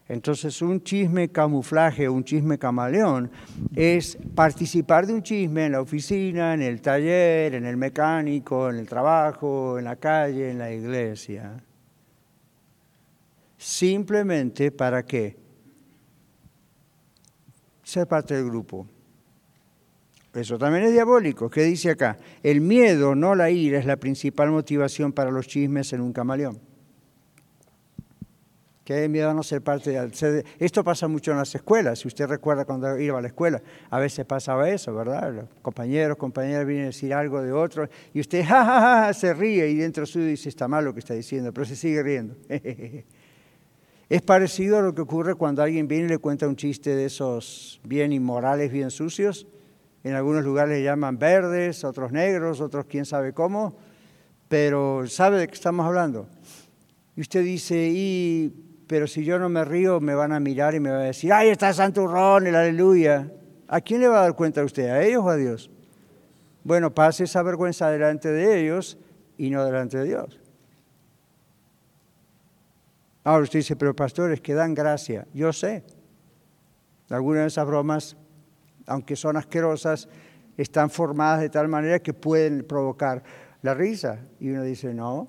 [0.07, 3.31] Entonces, un chisme camuflaje, un chisme camaleón,
[3.75, 8.77] es participar de un chisme en la oficina, en el taller, en el mecánico, en
[8.77, 11.63] el trabajo, en la calle, en la iglesia.
[13.57, 15.37] Simplemente para qué?
[17.81, 18.87] Ser parte del grupo.
[20.33, 21.49] Eso también es diabólico.
[21.49, 22.17] ¿Qué dice acá?
[22.41, 26.59] El miedo, no la ira, es la principal motivación para los chismes en un camaleón.
[28.83, 30.45] Que miedo a no ser parte de...
[30.59, 31.99] Esto pasa mucho en las escuelas.
[31.99, 35.33] Si usted recuerda cuando iba a la escuela, a veces pasaba eso, ¿verdad?
[35.33, 39.75] Los compañeros, compañeras vienen a decir algo de otro y usted ja, se ríe y
[39.75, 42.35] dentro suyo dice, está mal lo que está diciendo, pero se sigue riendo.
[44.09, 47.05] es parecido a lo que ocurre cuando alguien viene y le cuenta un chiste de
[47.05, 49.47] esos bien inmorales, bien sucios
[50.03, 53.77] en algunos lugares le llaman verdes, otros negros, otros quién sabe cómo,
[54.49, 56.27] pero sabe de qué estamos hablando.
[57.15, 58.51] Y usted dice,
[58.87, 61.31] pero si yo no me río, me van a mirar y me van a decir,
[61.31, 63.31] ¡ay, está Santurrón, el aleluya!
[63.67, 64.89] ¿A quién le va a dar cuenta usted?
[64.89, 65.71] ¿A ellos o a Dios?
[66.63, 68.97] Bueno, pase esa vergüenza delante de ellos
[69.37, 70.39] y no delante de Dios.
[73.23, 75.27] Ahora usted dice, pero pastores, que dan gracia.
[75.33, 75.83] Yo sé.
[77.09, 78.17] Algunas de esas bromas
[78.87, 80.07] aunque son asquerosas,
[80.57, 83.23] están formadas de tal manera que pueden provocar
[83.61, 84.19] la risa.
[84.39, 85.27] Y uno dice, no,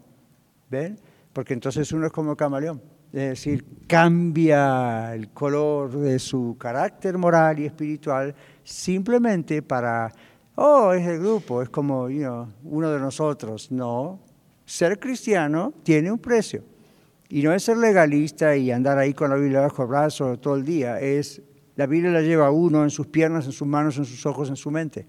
[0.71, 0.99] ¿ven?
[1.33, 2.81] Porque entonces uno es como camaleón.
[3.13, 10.13] Es decir, cambia el color de su carácter moral y espiritual simplemente para,
[10.57, 12.09] oh, es el grupo, es como
[12.65, 13.71] uno de nosotros.
[13.71, 14.19] No,
[14.65, 16.65] ser cristiano tiene un precio.
[17.29, 20.57] Y no es ser legalista y andar ahí con la Biblia bajo el brazo todo
[20.57, 21.41] el día, es
[21.77, 24.57] la Biblia la lleva uno en sus piernas, en sus manos, en sus ojos, en
[24.57, 25.07] su mente.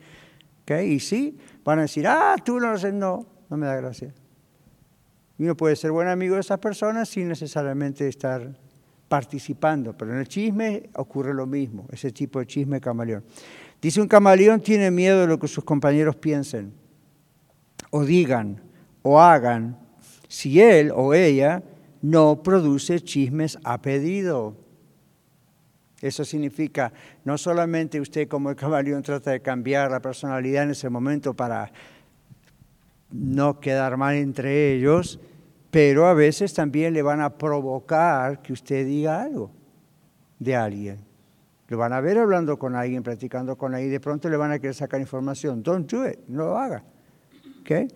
[0.84, 2.92] Y sí, van a decir, ah, tú no lo sé.
[2.92, 4.14] No, no me da gracia.
[5.38, 8.58] Uno puede ser buen amigo de esas personas sin necesariamente estar
[9.08, 13.24] participando, pero en el chisme ocurre lo mismo, ese tipo de chisme camaleón.
[13.82, 16.74] Dice un camaleón tiene miedo de lo que sus compañeros piensen,
[17.92, 18.62] o digan,
[19.04, 19.78] o hagan,
[20.28, 21.62] si él o ella
[22.02, 24.56] no produce chismes a pedido.
[26.06, 30.88] Eso significa no solamente usted como el camaleón trata de cambiar la personalidad en ese
[30.88, 31.72] momento para
[33.10, 35.20] no quedar mal entre ellos,
[35.72, 39.50] pero a veces también le van a provocar que usted diga algo
[40.38, 41.00] de alguien.
[41.70, 44.60] Lo van a ver hablando con alguien, practicando con alguien, de pronto le van a
[44.60, 45.64] querer sacar información.
[45.64, 46.84] Don't do it, no lo haga.
[47.62, 47.88] ¿Okay?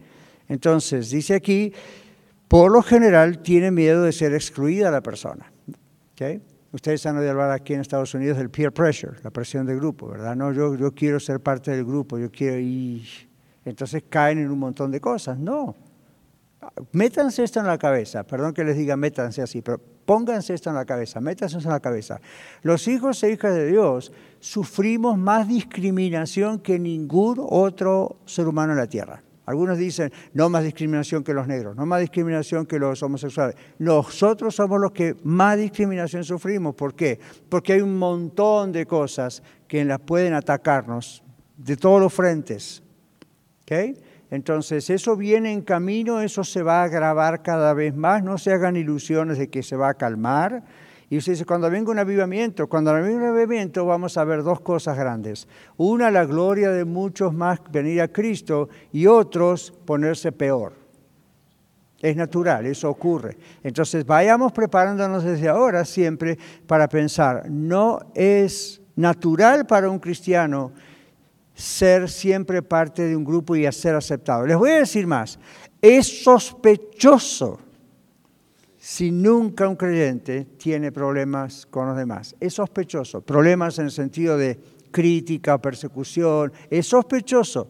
[0.47, 1.71] Entonces, dice aquí,
[2.47, 5.51] por lo general tiene miedo de ser excluida la persona.
[6.13, 6.41] ¿Okay?
[6.71, 10.07] Ustedes han oído hablar aquí en Estados Unidos del peer pressure, la presión del grupo,
[10.07, 10.35] ¿verdad?
[10.35, 13.07] No, yo, yo quiero ser parte del grupo, yo quiero ir.
[13.65, 15.37] entonces caen en un montón de cosas.
[15.37, 15.75] No.
[16.91, 20.75] Métanse esto en la cabeza, perdón que les diga métanse así, pero pónganse esto en
[20.75, 22.19] la cabeza, métanse esto en la cabeza.
[22.61, 28.79] Los hijos e hijas de Dios sufrimos más discriminación que ningún otro ser humano en
[28.79, 29.23] la tierra.
[29.49, 33.55] Algunos dicen, no más discriminación que los negros, no más discriminación que los homosexuales.
[33.79, 36.75] Nosotros somos los que más discriminación sufrimos.
[36.75, 37.19] ¿Por qué?
[37.49, 41.23] Porque hay un montón de cosas que las pueden atacarnos
[41.57, 42.83] de todos los frentes.
[44.29, 48.21] Entonces, eso viene en camino, eso se va a agravar cada vez más.
[48.23, 50.63] No se hagan ilusiones de que se va a calmar
[51.09, 54.61] y usted dice, cuando venga un avivamiento, cuando venga un avivamiento vamos a ver dos
[54.61, 55.47] cosas grandes.
[55.77, 60.73] Una, la gloria de muchos más venir a Cristo y otros ponerse peor.
[61.99, 63.37] Es natural, eso ocurre.
[63.63, 70.71] Entonces vayamos preparándonos desde ahora siempre para pensar, no es natural para un cristiano
[71.55, 74.45] ser siempre parte de un grupo y ser aceptado.
[74.45, 75.39] Les voy a decir más,
[75.81, 77.59] es sospechoso
[78.79, 82.35] si nunca un creyente tiene problemas con los demás.
[82.39, 83.21] Es sospechoso.
[83.21, 84.57] Problemas en el sentido de
[84.89, 86.53] crítica, persecución.
[86.69, 87.69] Es sospechoso.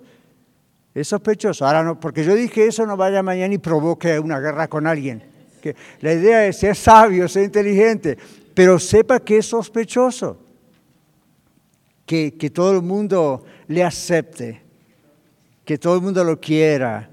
[0.93, 1.65] Es sospechoso.
[1.65, 5.23] Ahora no, porque yo dije eso, no vaya mañana y provoque una guerra con alguien.
[5.63, 8.15] Que la idea es ser sabio, ser inteligente,
[8.53, 10.37] pero sepa que es sospechoso.
[12.05, 14.61] Que, que todo el mundo le acepte,
[15.65, 17.08] que todo el mundo lo quiera,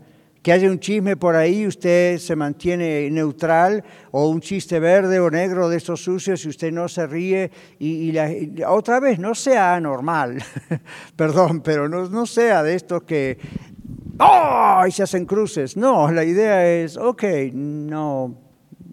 [0.47, 3.83] que haya un chisme por ahí, usted se mantiene neutral,
[4.13, 8.17] o un chiste verde o negro de estos sucios y usted no se ríe, y,
[8.65, 10.39] otra vez, no sea anormal,
[11.17, 13.39] perdón, pero no, no sea de estos que,
[14.21, 14.85] ¡oh!
[14.87, 15.77] y se hacen cruces.
[15.77, 18.39] No, la idea es, ok, no,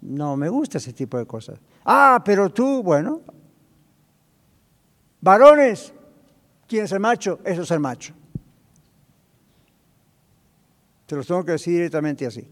[0.02, 1.60] no me gusta ese tipo de cosas.
[1.84, 3.20] Ah, pero tú, bueno,
[5.20, 5.94] varones,
[6.66, 7.38] ¿quién es el macho?
[7.44, 8.12] Eso es el macho.
[11.06, 12.46] Te los tengo que decir directamente así.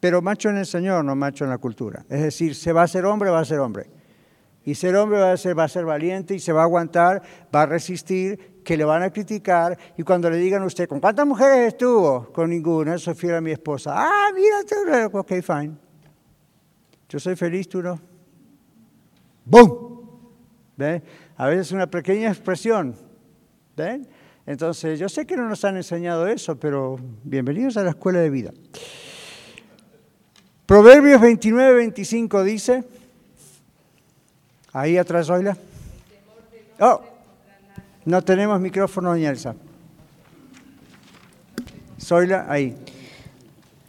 [0.00, 2.04] Pero macho en el Señor, no macho en la cultura.
[2.08, 3.90] Es decir, se va a ser hombre, va a ser hombre.
[4.64, 7.22] Y ser hombre va a ser, va a ser valiente y se va a aguantar,
[7.54, 9.78] va a resistir, que le van a criticar.
[9.96, 12.30] Y cuando le digan a usted, ¿con cuántas mujeres estuvo?
[12.32, 13.94] Con ninguna, eso fiel a mi esposa.
[13.96, 15.74] Ah, mira, tú, ok, fine.
[17.08, 17.98] Yo soy feliz, tú no.
[19.44, 20.06] ¡Bum!
[20.76, 21.02] ¿Ven?
[21.36, 22.94] A veces una pequeña expresión.
[23.74, 24.06] ¿Ven?
[24.46, 28.30] Entonces, yo sé que no nos han enseñado eso, pero bienvenidos a la escuela de
[28.30, 28.52] vida.
[30.66, 32.84] Proverbios 29, 25 dice,
[34.72, 35.56] ahí atrás, oíla.
[36.80, 37.00] Oh,
[38.04, 39.54] no tenemos micrófono, doña Elsa.
[42.00, 42.76] Zoila, ahí.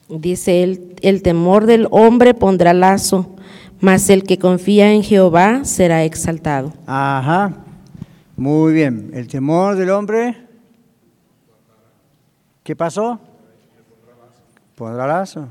[0.10, 3.36] Dice, el, el temor del hombre pondrá lazo,
[3.80, 6.74] mas el que confía en Jehová será exaltado.
[6.88, 7.54] Ajá,
[8.40, 9.12] muy bien.
[9.14, 10.50] El temor del hombre
[12.70, 13.20] ¿Qué pasó?
[14.76, 15.48] Pondrá lazo.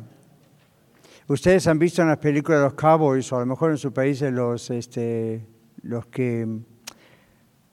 [1.26, 3.92] Ustedes han visto en las películas de los cowboys, o a lo mejor en su
[3.92, 5.44] país los, este,
[5.82, 6.46] los que,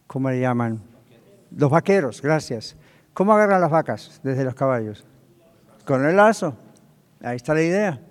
[0.07, 0.81] ¿cómo le llaman?
[1.55, 2.75] Los vaqueros, gracias.
[3.13, 5.05] ¿Cómo agarran las vacas desde los caballos?
[5.85, 6.57] Con el lazo.
[7.21, 8.01] Ahí está la idea.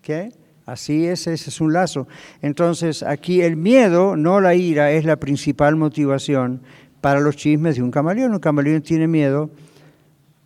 [0.00, 0.32] ¿Qué?
[0.64, 2.06] Así es, ese es un lazo.
[2.40, 6.62] Entonces, aquí el miedo, no la ira, es la principal motivación
[7.00, 8.32] para los chismes de un camaleón.
[8.32, 9.50] Un camaleón tiene miedo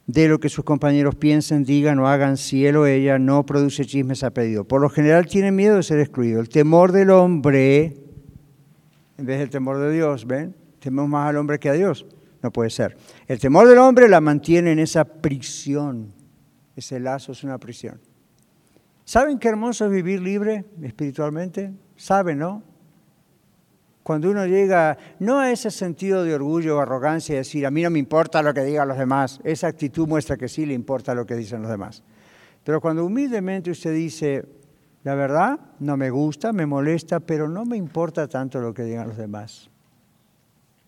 [0.07, 3.85] de lo que sus compañeros piensen, digan o hagan si él o ella no produce
[3.85, 4.64] chismes a pedido.
[4.64, 6.40] Por lo general tiene miedo de ser excluido.
[6.40, 7.96] El temor del hombre,
[9.18, 10.55] en vez del temor de Dios, ¿ven?
[10.79, 12.07] Tememos más al hombre que a Dios.
[12.42, 12.96] No puede ser.
[13.26, 16.12] El temor del hombre la mantiene en esa prisión.
[16.76, 17.98] Ese lazo es una prisión.
[19.07, 21.73] ¿Saben qué hermoso es vivir libre espiritualmente?
[21.97, 22.62] ¿Saben, no?
[24.07, 27.83] cuando uno llega no a ese sentido de orgullo o arrogancia y decir, a mí
[27.83, 31.12] no me importa lo que digan los demás, esa actitud muestra que sí le importa
[31.12, 32.05] lo que dicen los demás.
[32.62, 34.45] Pero cuando humildemente usted dice,
[35.03, 39.09] la verdad, no me gusta, me molesta, pero no me importa tanto lo que digan
[39.09, 39.71] los demás.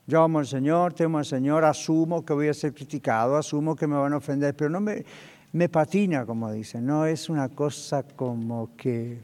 [0.07, 3.89] Yo amo al Señor, temo al Señor, asumo que voy a ser criticado, asumo que
[3.89, 5.05] me van a ofender, pero no me,
[5.53, 9.21] me patina, como dicen, no es una cosa como que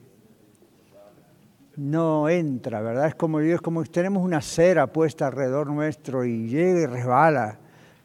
[1.76, 3.08] no entra, ¿verdad?
[3.08, 7.58] Es como, es como tenemos una cera puesta alrededor nuestro y llega y resbala,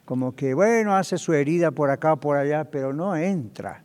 [0.06, 3.84] como que, bueno, hace su herida por acá, por allá, pero no entra.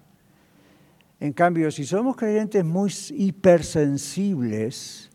[1.20, 5.11] En cambio, si somos creyentes muy hipersensibles,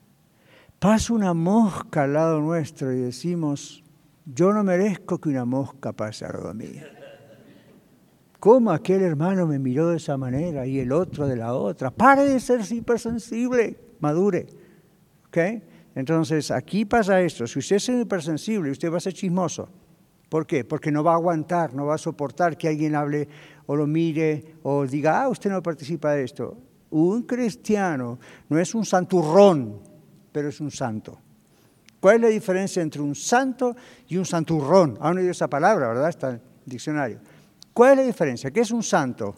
[0.79, 3.83] pasa una mosca al lado nuestro y decimos,
[4.25, 6.98] yo no merezco que una mosca pase al lado mío.
[8.39, 11.91] ¿Cómo aquel hermano me miró de esa manera y el otro de la otra?
[11.91, 14.47] Pare de ser hipersensible, madure.
[15.95, 17.45] Entonces, aquí pasa esto.
[17.45, 19.69] Si usted es hipersensible, usted va a ser chismoso.
[20.29, 20.63] ¿Por qué?
[20.63, 23.27] Porque no va a aguantar, no va a soportar que alguien hable
[23.65, 26.57] o lo mire o diga, ah, usted no participa de esto.
[26.91, 29.79] Un cristiano no es un santurrón,
[30.31, 31.19] pero es un santo.
[31.99, 33.75] ¿Cuál es la diferencia entre un santo
[34.07, 34.97] y un santurrón?
[35.01, 36.09] Han oído esa palabra, ¿verdad?
[36.09, 37.19] Está en el diccionario.
[37.79, 38.51] ¿Cuál es la diferencia?
[38.51, 39.33] ¿Qué es un santo?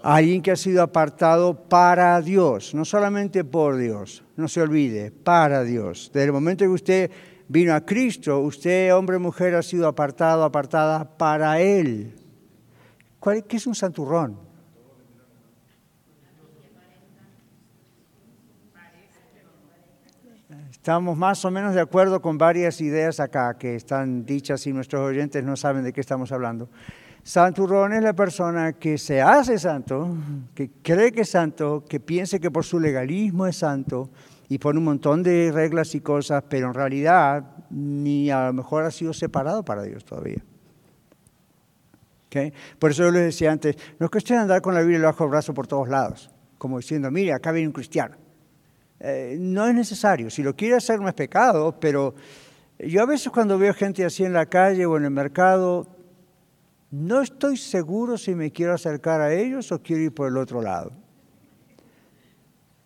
[0.00, 5.64] Alguien que ha sido apartado para Dios, no solamente por Dios, no se olvide, para
[5.64, 6.12] Dios.
[6.14, 7.10] Desde el momento que usted
[7.48, 12.14] vino a Cristo, usted, hombre o mujer, ha sido apartado, apartada para Él.
[13.48, 14.38] ¿Qué es un santurrón?
[20.84, 25.00] Estamos más o menos de acuerdo con varias ideas acá que están dichas y nuestros
[25.00, 26.68] oyentes no saben de qué estamos hablando.
[27.22, 30.14] Santurrón es la persona que se hace santo,
[30.54, 34.10] que cree que es santo, que piensa que por su legalismo es santo
[34.50, 38.84] y por un montón de reglas y cosas, pero en realidad ni a lo mejor
[38.84, 40.44] ha sido separado para Dios todavía.
[42.26, 42.52] ¿Okay?
[42.78, 45.30] Por eso yo les decía antes, no es cuestión andar con la Biblia bajo el
[45.30, 48.23] brazo por todos lados, como diciendo, mire, acá viene un cristiano.
[49.06, 50.30] Eh, no es necesario.
[50.30, 52.14] Si lo quiere hacer no es pecado, pero
[52.78, 55.86] yo a veces cuando veo gente así en la calle o en el mercado,
[56.90, 60.62] no estoy seguro si me quiero acercar a ellos o quiero ir por el otro
[60.62, 60.92] lado.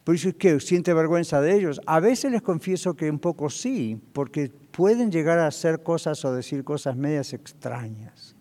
[0.03, 1.81] Por eso es que siente vergüenza de ellos.
[1.87, 6.33] A veces les confieso que un poco sí, porque pueden llegar a hacer cosas o
[6.33, 8.35] decir cosas medias extrañas.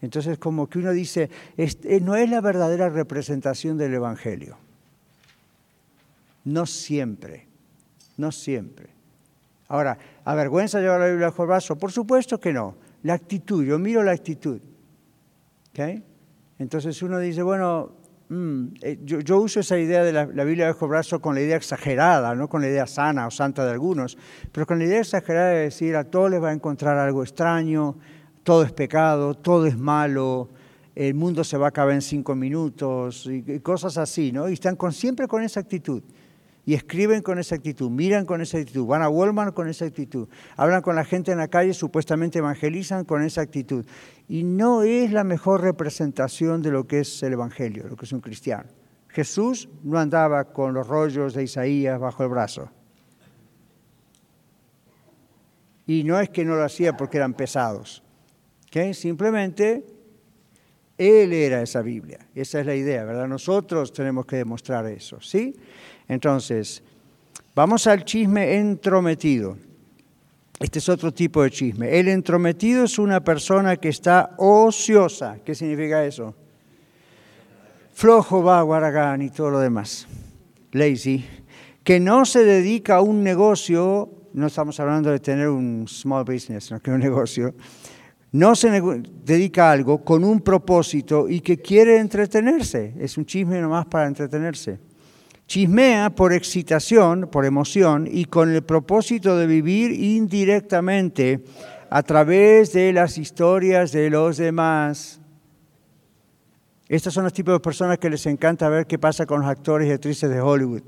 [0.00, 4.58] Entonces como que uno dice, este, no es la verdadera representación del Evangelio.
[6.46, 7.48] No siempre,
[8.16, 8.88] no siempre.
[9.66, 11.76] Ahora, ¿avergüenza llevar la Biblia bajo el brazo?
[11.76, 12.76] Por supuesto que no.
[13.02, 14.60] La actitud, yo miro la actitud.
[15.70, 16.04] ¿Okay?
[16.60, 17.96] Entonces uno dice, bueno,
[18.28, 21.56] mm, eh, yo, uso esa idea de la, Biblia bajo el brazo con la idea
[21.56, 24.16] exagerada, no con la idea sana o santa de algunos,
[24.52, 27.96] pero con la idea exagerada de decir a todos les va a encontrar algo extraño,
[28.44, 30.48] todo es pecado, todo es malo,
[30.94, 34.48] el mundo se va a acabar en cinco minutos y, cosas así, ¿no?
[34.48, 36.04] Y están con, siempre con esa actitud
[36.66, 40.28] y escriben con esa actitud, miran con esa actitud, van a Walmart con esa actitud,
[40.56, 43.86] hablan con la gente en la calle, supuestamente evangelizan con esa actitud.
[44.28, 48.12] Y no es la mejor representación de lo que es el Evangelio, lo que es
[48.12, 48.68] un cristiano.
[49.06, 52.68] Jesús no andaba con los rollos de Isaías bajo el brazo.
[55.86, 58.02] Y no es que no lo hacía porque eran pesados.
[58.92, 59.86] Simplemente
[60.98, 62.18] Él era esa Biblia.
[62.34, 63.28] Esa es la idea, ¿verdad?
[63.28, 65.54] Nosotros tenemos que demostrar eso, ¿sí?
[66.08, 66.82] Entonces,
[67.54, 69.56] vamos al chisme entrometido.
[70.58, 71.98] Este es otro tipo de chisme.
[71.98, 75.38] El entrometido es una persona que está ociosa.
[75.44, 76.34] ¿Qué significa eso?
[77.92, 80.06] Flojo, va, guaragán y todo lo demás.
[80.72, 81.24] Lazy.
[81.84, 86.70] Que no se dedica a un negocio, no estamos hablando de tener un small business,
[86.70, 87.54] no que un negocio,
[88.32, 88.82] no se
[89.24, 92.94] dedica a algo con un propósito y que quiere entretenerse.
[92.98, 94.78] Es un chisme nomás para entretenerse.
[95.46, 101.44] Chismea por excitación, por emoción y con el propósito de vivir indirectamente
[101.88, 105.20] a través de las historias de los demás.
[106.88, 109.88] Estos son los tipos de personas que les encanta ver qué pasa con los actores
[109.88, 110.82] y actrices de Hollywood.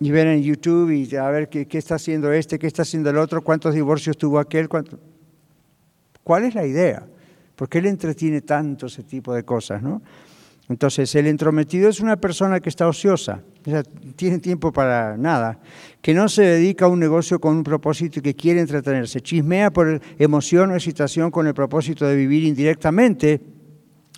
[0.00, 3.18] Y ver en YouTube y a ver qué, está haciendo este, qué está haciendo el
[3.18, 4.68] otro, cuántos divorcios tuvo aquel.
[4.68, 7.06] ¿Cuál es la idea?
[7.54, 9.82] ¿Por qué le entretiene tanto ese tipo de cosas?
[9.82, 10.02] ¿no?
[10.68, 13.82] Entonces, el entrometido es una persona que está ociosa, o sea,
[14.16, 15.60] tiene tiempo para nada,
[16.00, 19.70] que no se dedica a un negocio con un propósito y que quiere entretenerse, chismea
[19.70, 23.42] por emoción o excitación con el propósito de vivir indirectamente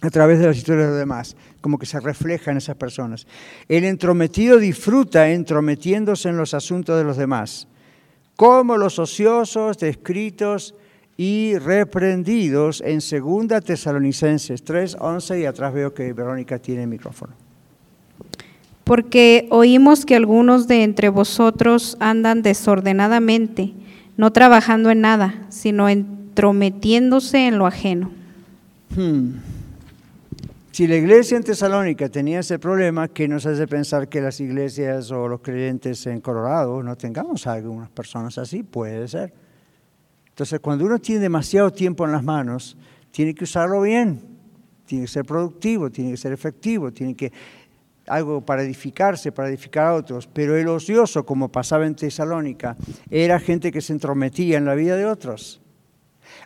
[0.02, 3.26] a través de las historias de los demás, como que se refleja en esas personas.
[3.68, 7.66] El entrometido disfruta entrometiéndose en los asuntos de los demás,
[8.36, 10.76] como los ociosos descritos
[11.16, 17.32] y reprendidos en 2 Tesalonicenses 3, 11 y atrás veo que Verónica tiene el micrófono.
[18.84, 23.72] Porque oímos que algunos de entre vosotros andan desordenadamente,
[24.16, 28.10] no trabajando en nada, sino entrometiéndose en lo ajeno.
[28.94, 29.32] Hmm.
[30.70, 35.10] Si la iglesia en Tesalónica tenía ese problema, ¿qué nos hace pensar que las iglesias
[35.10, 38.62] o los creyentes en Colorado no tengamos algunas personas así?
[38.62, 39.32] Puede ser.
[40.36, 42.76] Entonces, cuando uno tiene demasiado tiempo en las manos,
[43.10, 44.20] tiene que usarlo bien,
[44.84, 47.32] tiene que ser productivo, tiene que ser efectivo, tiene que
[48.06, 50.26] algo para edificarse, para edificar a otros.
[50.26, 52.76] Pero el ocioso, como pasaba en Tesalónica,
[53.08, 55.62] era gente que se entrometía en la vida de otros.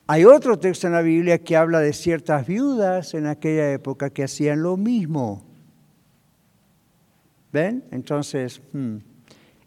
[0.06, 4.22] Hay otro texto en la Biblia que habla de ciertas viudas en aquella época que
[4.22, 5.44] hacían lo mismo.
[7.52, 7.82] ¿Ven?
[7.90, 8.98] Entonces, hmm,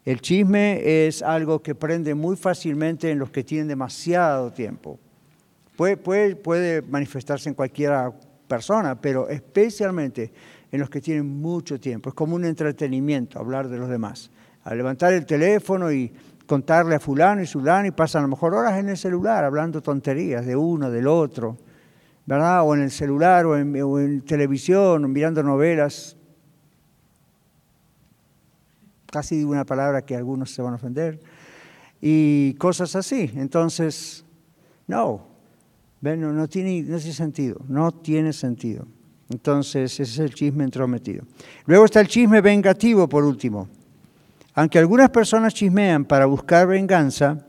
[0.04, 4.98] El chisme es algo que prende muy fácilmente en los que tienen demasiado tiempo.
[5.76, 5.96] Puede,
[6.36, 8.12] puede, manifestarse en cualquier
[8.46, 10.30] persona, pero especialmente
[10.70, 12.10] en los que tienen mucho tiempo.
[12.10, 14.30] Es como un entretenimiento hablar de los demás.
[14.64, 16.12] Al levantar el teléfono y
[16.46, 19.82] contarle a fulano y fulano y pasan a lo mejor horas en el celular hablando
[19.82, 21.56] tonterías de uno, del otro,
[22.26, 22.62] ¿verdad?
[22.62, 26.16] O en el celular o en, televisión, mirando novelas.
[29.14, 31.20] Casi digo una palabra que algunos se van a ofender.
[32.00, 33.30] Y cosas así.
[33.36, 34.24] Entonces,
[34.88, 35.24] no,
[36.00, 38.88] no, no, tiene, no tiene sentido, no tiene sentido.
[39.30, 41.24] Entonces, ese es el chisme entrometido.
[41.66, 43.68] Luego está el chisme vengativo, por último.
[44.52, 47.46] Aunque algunas personas chismean para buscar venganza,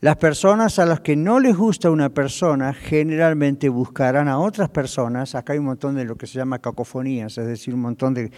[0.00, 5.34] las personas a las que no les gusta una persona generalmente buscarán a otras personas.
[5.34, 8.30] Acá hay un montón de lo que se llama cacofonías, es decir, un montón de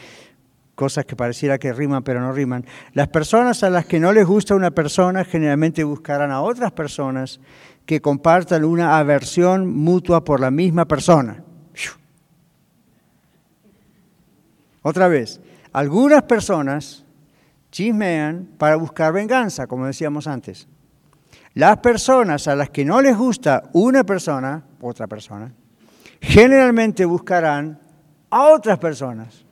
[0.81, 2.65] cosas que pareciera que riman pero no riman.
[2.95, 7.39] Las personas a las que no les gusta una persona generalmente buscarán a otras personas
[7.85, 11.45] que compartan una aversión mutua por la misma persona.
[14.81, 15.39] Otra vez,
[15.71, 17.05] algunas personas
[17.71, 20.67] chismean para buscar venganza, como decíamos antes.
[21.53, 25.53] Las personas a las que no les gusta una persona, otra persona,
[26.23, 27.79] generalmente buscarán
[28.31, 29.45] a otras personas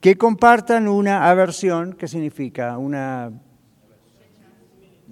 [0.00, 2.96] que compartan una aversión, que significa un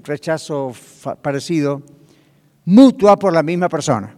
[0.02, 0.72] rechazo
[1.20, 1.82] parecido,
[2.64, 4.16] mutua por la misma persona.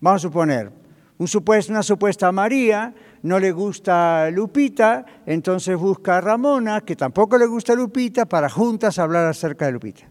[0.00, 0.72] Vamos a suponer,
[1.18, 7.74] una supuesta María no le gusta Lupita, entonces busca a Ramona, que tampoco le gusta
[7.74, 10.08] Lupita, para juntas hablar acerca de Lupita.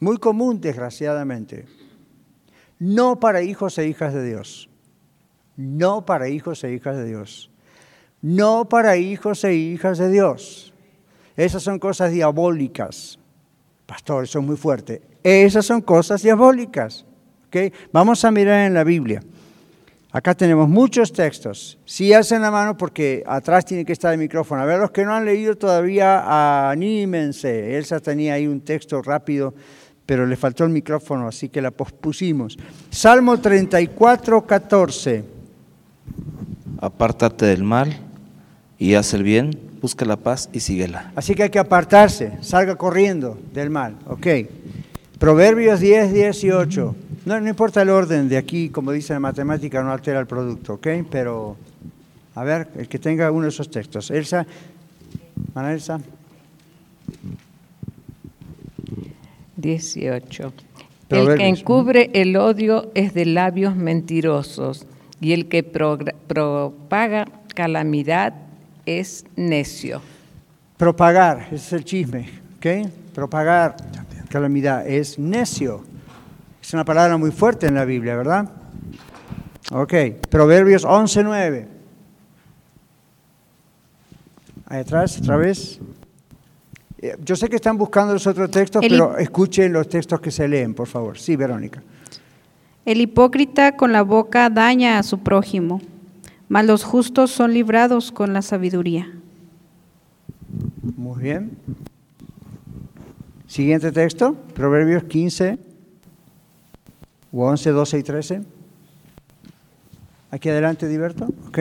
[0.00, 1.66] Muy común, desgraciadamente.
[2.78, 4.67] No para hijos e hijas de Dios.
[5.58, 7.50] No para hijos e hijas de Dios.
[8.22, 10.72] No para hijos e hijas de Dios.
[11.36, 13.18] Esas son cosas diabólicas.
[13.84, 15.02] Pastor, eso es muy fuerte.
[15.24, 17.04] Esas son cosas diabólicas.
[17.92, 19.20] Vamos a mirar en la Biblia.
[20.12, 21.76] Acá tenemos muchos textos.
[21.84, 24.62] Si hacen la mano porque atrás tiene que estar el micrófono.
[24.62, 27.76] A ver, los que no han leído todavía, anímense.
[27.76, 29.54] Elsa tenía ahí un texto rápido,
[30.06, 32.56] pero le faltó el micrófono, así que la pospusimos.
[32.90, 35.37] Salmo 34, 14.
[36.80, 37.98] Apártate del mal
[38.78, 41.12] y haz el bien, busca la paz y síguela.
[41.16, 43.96] Así que hay que apartarse, salga corriendo del mal.
[44.06, 44.26] Ok.
[45.18, 46.96] Proverbios 10, 18.
[47.26, 50.74] No, no importa el orden de aquí, como dice la matemática, no altera el producto,
[50.74, 50.86] ¿ok?
[51.10, 51.56] Pero,
[52.34, 54.10] a ver, el que tenga uno de esos textos.
[54.10, 54.46] Elsa,
[55.54, 56.00] Ana Elsa.
[59.56, 60.52] 18.
[61.08, 64.86] El que encubre el odio es de labios mentirosos
[65.20, 68.34] y el que propaga calamidad
[68.86, 70.00] es necio.
[70.76, 72.90] Propagar, ese es el chisme, ¿ok?
[73.14, 73.76] Propagar
[74.28, 75.84] calamidad es necio.
[76.62, 78.48] Es una palabra muy fuerte en la Biblia, ¿verdad?
[79.72, 79.94] Ok,
[80.30, 81.66] Proverbios 11.9.
[84.66, 85.80] Ahí atrás, otra vez.
[87.00, 90.46] Eh, yo sé que están buscando los otros textos, pero escuchen los textos que se
[90.46, 91.18] leen, por favor.
[91.18, 91.82] Sí, Verónica.
[92.88, 95.82] El hipócrita con la boca daña a su prójimo,
[96.48, 99.12] mas los justos son librados con la sabiduría.
[100.96, 101.50] Muy bien.
[103.46, 105.58] Siguiente texto, Proverbios 15,
[107.30, 108.42] o 11, 12 y 13.
[110.30, 111.28] Aquí adelante, Diverto.
[111.46, 111.58] Ok.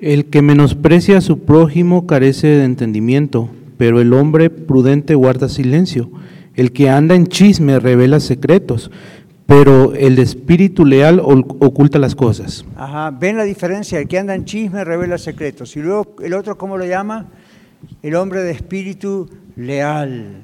[0.00, 6.10] El que menosprecia a su prójimo carece de entendimiento, pero el hombre prudente guarda silencio.
[6.58, 8.90] El que anda en chisme revela secretos,
[9.46, 12.64] pero el espíritu leal oculta las cosas.
[12.74, 15.76] Ajá, ven la diferencia, el que anda en chisme revela secretos.
[15.76, 17.26] Y luego el otro, ¿cómo lo llama?
[18.02, 20.42] El hombre de espíritu leal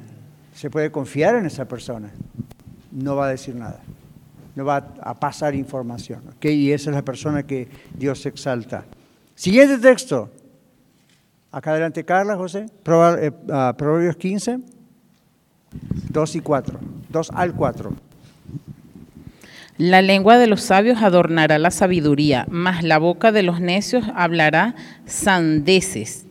[0.55, 2.13] se puede confiar en esa persona.
[2.93, 3.81] No va a decir nada,
[4.55, 6.21] no va a pasar información.
[6.41, 8.85] Y esa es la persona que Dios exalta.
[9.35, 10.31] Siguiente texto.
[11.51, 12.67] Acá adelante, Carla, José.
[13.19, 14.61] Eh, ah, Proverbios 15,
[16.11, 16.79] 2 y 4.
[17.11, 17.93] 2 al 4.
[19.77, 24.77] La lengua de los sabios adornará la sabiduría, mas la boca de los necios hablará
[25.05, 26.27] sandeces.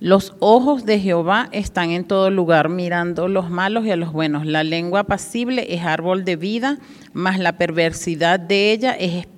[0.00, 4.44] Los ojos de Jehová están en todo lugar, mirando los malos y a los buenos.
[4.44, 6.78] La lengua apacible es árbol de vida,
[7.12, 9.28] mas la perversidad de ella es,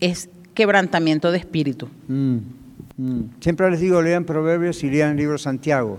[0.00, 1.88] es quebrantamiento de espíritu.
[2.06, 2.36] Mm,
[2.98, 3.20] mm.
[3.40, 5.98] Siempre les digo, lean Proverbios y lean el libro Santiago.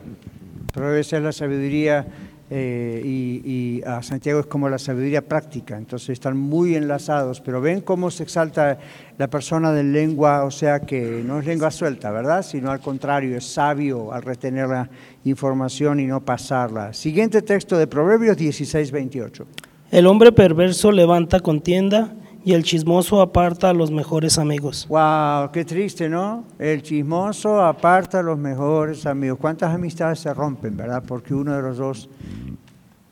[0.76, 2.06] Proverbios es la sabiduría
[2.50, 7.62] eh, y, y a Santiago es como la sabiduría práctica, entonces están muy enlazados, pero
[7.62, 8.78] ven cómo se exalta
[9.18, 12.44] la persona de lengua, o sea que no es lengua suelta, ¿verdad?
[12.44, 14.90] Sino al contrario, es sabio al retener la
[15.24, 16.92] información y no pasarla.
[16.92, 19.48] Siguiente texto de Proverbios 16, 28.
[19.92, 22.14] El hombre perverso levanta contienda
[22.46, 24.86] y el chismoso aparta a los mejores amigos.
[24.88, 26.46] Wow, qué triste, ¿no?
[26.60, 29.40] El chismoso aparta a los mejores amigos.
[29.42, 31.04] ¿Cuántas amistades se rompen, verdad?
[31.08, 32.08] Porque uno de los dos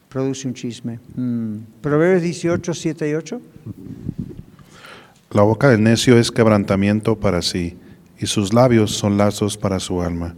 [0.07, 0.99] produce un chisme.
[1.15, 1.55] Mm.
[1.81, 3.41] Proverbios 18, 7 y 8.
[5.31, 7.75] La boca del necio es quebrantamiento para sí,
[8.19, 10.35] y sus labios son lazos para su alma.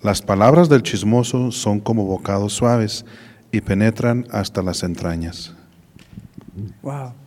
[0.00, 3.04] Las palabras del chismoso son como bocados suaves
[3.52, 5.54] y penetran hasta las entrañas.
[6.80, 7.19] Wow.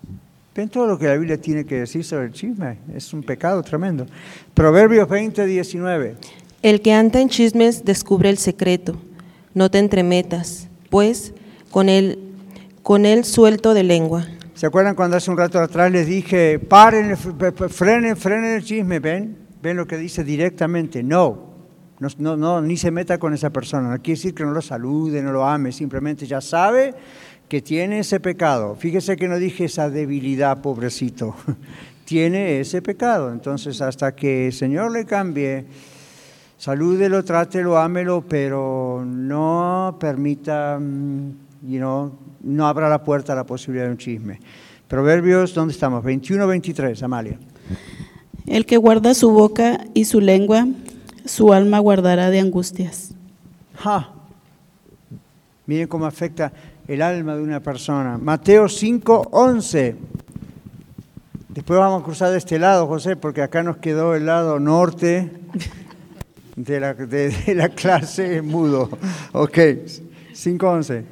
[0.55, 2.77] Ven todo lo que la Biblia tiene que decir sobre el chisme.
[2.95, 4.05] Es un pecado tremendo.
[4.53, 6.15] Proverbios 20, 19.
[6.61, 8.95] El que anda en chismes descubre el secreto.
[9.55, 11.33] No te entremetas, pues
[11.71, 12.19] con él,
[12.83, 14.27] con él suelto de lengua.
[14.53, 18.99] ¿Se acuerdan cuando hace un rato atrás les dije, paren, frenen, frenen el chisme?
[18.99, 19.35] ¿Ven?
[19.59, 21.01] ¿Ven lo que dice directamente?
[21.01, 21.51] No.
[21.99, 23.89] No, no, no, ni se meta con esa persona.
[23.89, 26.93] No quiere decir que no lo salude, no lo ame, simplemente ya sabe
[27.53, 28.75] que tiene ese pecado.
[28.75, 31.35] Fíjese que no dije esa debilidad, pobrecito.
[32.03, 33.31] tiene ese pecado.
[33.31, 35.63] Entonces, hasta que el Señor le cambie,
[36.57, 41.29] salúdelo, trátelo, ámelo, pero no permita, mm,
[41.69, 44.39] you know, no abra la puerta a la posibilidad de un chisme.
[44.87, 46.03] Proverbios, ¿dónde estamos?
[46.03, 47.37] 21, 23, Amalia.
[48.47, 50.65] El que guarda su boca y su lengua,
[51.25, 53.13] su alma guardará de angustias.
[53.75, 54.09] Ja.
[55.67, 56.51] Miren cómo afecta
[56.87, 58.17] el alma de una persona.
[58.17, 59.95] Mateo 5, 11.
[61.49, 65.31] Después vamos a cruzar de este lado, José, porque acá nos quedó el lado norte
[66.55, 68.89] de la, de, de la clase mudo.
[69.33, 69.59] Ok,
[70.33, 71.05] 5, 11.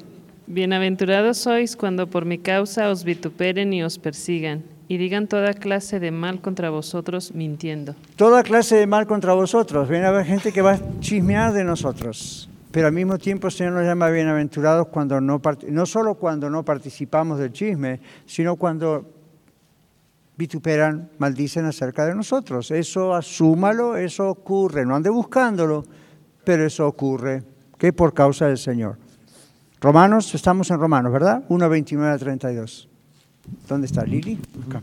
[0.48, 6.02] Bienaventurados sois cuando por mi causa os vituperen y os persigan, y digan toda clase
[6.02, 7.96] de mal contra vosotros mintiendo.
[8.18, 9.88] Toda clase de mal contra vosotros.
[9.88, 12.51] Viene a haber gente que va a chismear de nosotros.
[12.72, 17.40] Pero al mismo tiempo el Señor nos llama bienaventurados cuando no, no cuando no participamos
[17.40, 19.06] del chisme, sino cuando
[20.38, 22.72] vituperan, maldicen acerca de nosotros.
[22.72, 24.86] Eso asúmalo, eso ocurre.
[24.86, 25.84] No ande buscándolo,
[26.44, 27.44] pero eso ocurre,
[27.78, 28.98] que por causa del Señor.
[29.82, 31.44] Romanos, estamos en Romanos, ¿verdad?
[31.50, 32.88] 1, 29 a 32.
[33.68, 34.40] ¿Dónde está Lili?
[34.68, 34.82] Acá.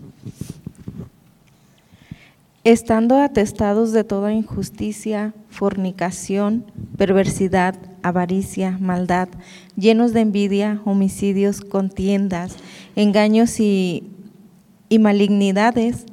[2.64, 6.64] Estando atestados de toda injusticia, fornicación,
[6.96, 9.28] perversidad, avaricia, maldad,
[9.76, 12.56] llenos de envidia, homicidios, contiendas,
[12.96, 14.10] engaños y,
[14.98, 16.06] malignidades,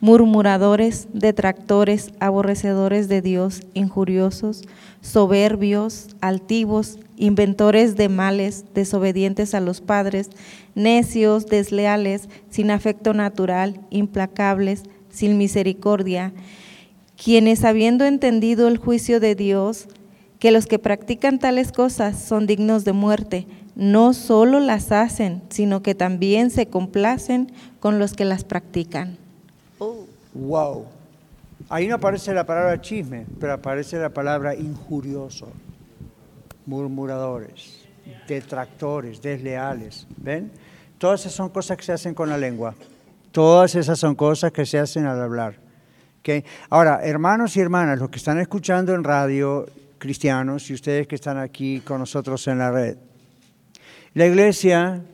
[0.00, 4.62] murmuradores, detractores, aborrecedores de Dios, injuriosos,
[5.00, 10.30] soberbios, altivos, inventores de males, desobedientes a los padres,
[10.76, 14.84] necios, desleales, sin afecto natural, implacables,
[15.18, 16.32] sin misericordia,
[17.22, 19.88] quienes habiendo entendido el juicio de Dios,
[20.38, 25.82] que los que practican tales cosas son dignos de muerte, no solo las hacen, sino
[25.82, 27.50] que también se complacen
[27.80, 29.18] con los que las practican.
[30.34, 30.86] Wow.
[31.68, 35.48] Ahí no aparece la palabra chisme, pero aparece la palabra injurioso,
[36.66, 37.80] murmuradores,
[38.28, 40.06] detractores, desleales.
[40.16, 40.52] ¿Ven?
[40.98, 42.74] Todas esas son cosas que se hacen con la lengua.
[43.38, 45.60] Todas esas son cosas que se hacen al hablar.
[46.18, 46.44] ¿Okay?
[46.70, 49.64] Ahora, hermanos y hermanas, los que están escuchando en radio,
[49.96, 52.96] cristianos, y ustedes que están aquí con nosotros en la red,
[54.14, 55.04] la iglesia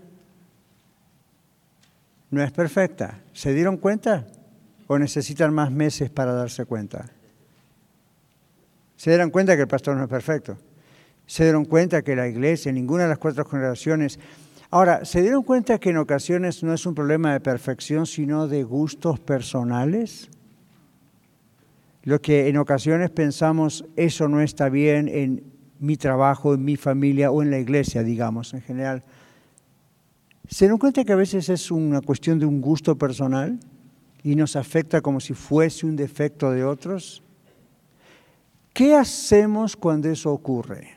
[2.30, 3.20] no es perfecta.
[3.34, 4.26] ¿Se dieron cuenta?
[4.86, 7.04] ¿O necesitan más meses para darse cuenta?
[8.96, 10.56] Se dieron cuenta que el pastor no es perfecto.
[11.26, 14.18] Se dieron cuenta que la iglesia, ninguna de las cuatro congregaciones.
[14.74, 18.64] Ahora, ¿se dieron cuenta que en ocasiones no es un problema de perfección, sino de
[18.64, 20.28] gustos personales?
[22.02, 25.44] Lo que en ocasiones pensamos, eso no está bien en
[25.78, 29.04] mi trabajo, en mi familia o en la iglesia, digamos, en general.
[30.48, 33.60] ¿Se dan cuenta que a veces es una cuestión de un gusto personal
[34.24, 37.22] y nos afecta como si fuese un defecto de otros?
[38.72, 40.93] ¿Qué hacemos cuando eso ocurre?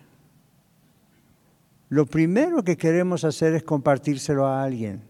[1.90, 5.02] Lo primero que queremos hacer es compartírselo a alguien.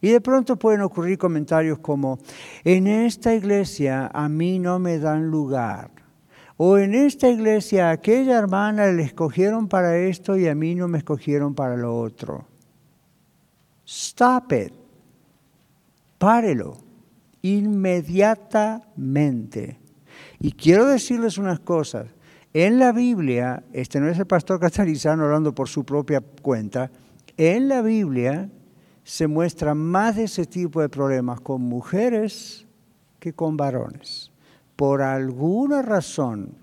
[0.00, 2.18] Y de pronto pueden ocurrir comentarios como,
[2.62, 5.90] en esta iglesia a mí no me dan lugar.
[6.56, 10.88] O en esta iglesia a aquella hermana le escogieron para esto y a mí no
[10.88, 12.46] me escogieron para lo otro.
[13.86, 14.74] Stop it.
[16.18, 16.76] Párelo.
[17.42, 19.78] Inmediatamente.
[20.38, 22.06] Y quiero decirles unas cosas.
[22.56, 26.88] En la Biblia, este no es el pastor Catarizano hablando por su propia cuenta,
[27.36, 28.48] en la Biblia
[29.02, 32.64] se muestra más de ese tipo de problemas con mujeres
[33.18, 34.30] que con varones.
[34.76, 36.54] Por alguna razón,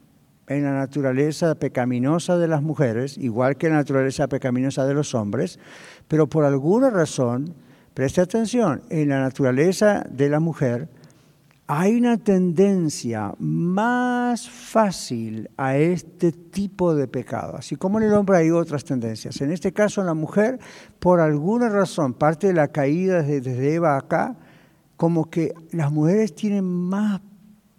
[0.47, 5.13] en la naturaleza pecaminosa de las mujeres, igual que en la naturaleza pecaminosa de los
[5.13, 5.59] hombres,
[6.07, 7.53] pero por alguna razón,
[7.93, 10.87] preste atención, en la naturaleza de la mujer
[11.73, 18.39] hay una tendencia más fácil a este tipo de pecado, así como en el hombre
[18.39, 19.39] hay otras tendencias.
[19.39, 20.59] En este caso, en la mujer,
[20.99, 24.35] por alguna razón, parte de la caída desde Eva acá,
[24.97, 27.21] como que las mujeres tienen más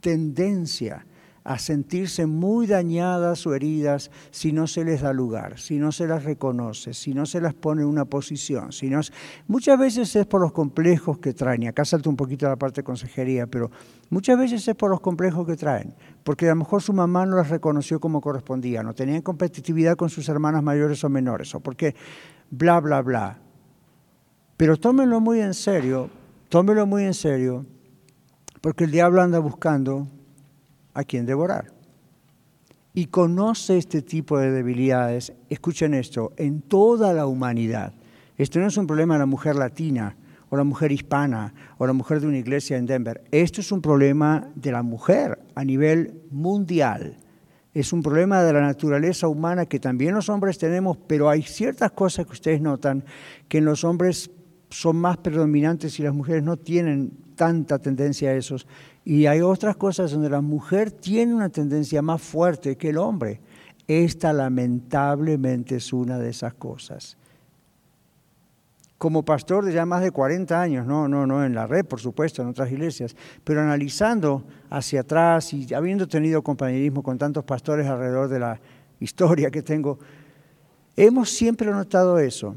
[0.01, 1.05] tendencia
[1.45, 6.07] a sentirse muy dañadas o heridas si no se les da lugar, si no se
[6.07, 8.73] las reconoce, si no se las pone en una posición.
[8.73, 9.01] Si no,
[9.49, 12.57] muchas veces es por los complejos que traen, y acá salto un poquito a la
[12.57, 13.71] parte de consejería, pero
[14.11, 17.37] muchas veces es por los complejos que traen, porque a lo mejor su mamá no
[17.37, 21.97] las reconoció como correspondía, no tenían competitividad con sus hermanas mayores o menores, o porque
[22.51, 23.39] bla, bla, bla.
[24.57, 26.09] Pero tómenlo muy en serio,
[26.49, 27.67] tómenlo muy en serio,
[28.61, 30.07] porque el diablo anda buscando
[30.95, 31.73] a quien devorar.
[32.95, 37.95] Y conoce este tipo de debilidades, escuchen esto, en toda la humanidad.
[38.37, 40.17] Esto no es un problema de la mujer latina
[40.51, 43.25] o la mujer hispana o la mujer de una iglesia en Denver.
[43.31, 47.17] Esto es un problema de la mujer a nivel mundial.
[47.73, 51.93] Es un problema de la naturaleza humana que también los hombres tenemos, pero hay ciertas
[51.93, 53.03] cosas que ustedes notan
[53.49, 54.31] que en los hombres
[54.69, 58.67] son más predominantes y las mujeres no tienen tanta tendencia a esos.
[59.05, 63.41] Y hay otras cosas donde la mujer tiene una tendencia más fuerte que el hombre.
[63.89, 67.17] Esta lamentablemente es una de esas cosas.
[68.99, 71.99] Como pastor de ya más de 40 años, no, no, no en la red, por
[71.99, 77.89] supuesto, en otras iglesias, pero analizando hacia atrás y habiendo tenido compañerismo con tantos pastores
[77.89, 78.61] alrededor de la
[79.01, 79.99] historia que tengo,
[80.95, 82.55] hemos siempre notado eso.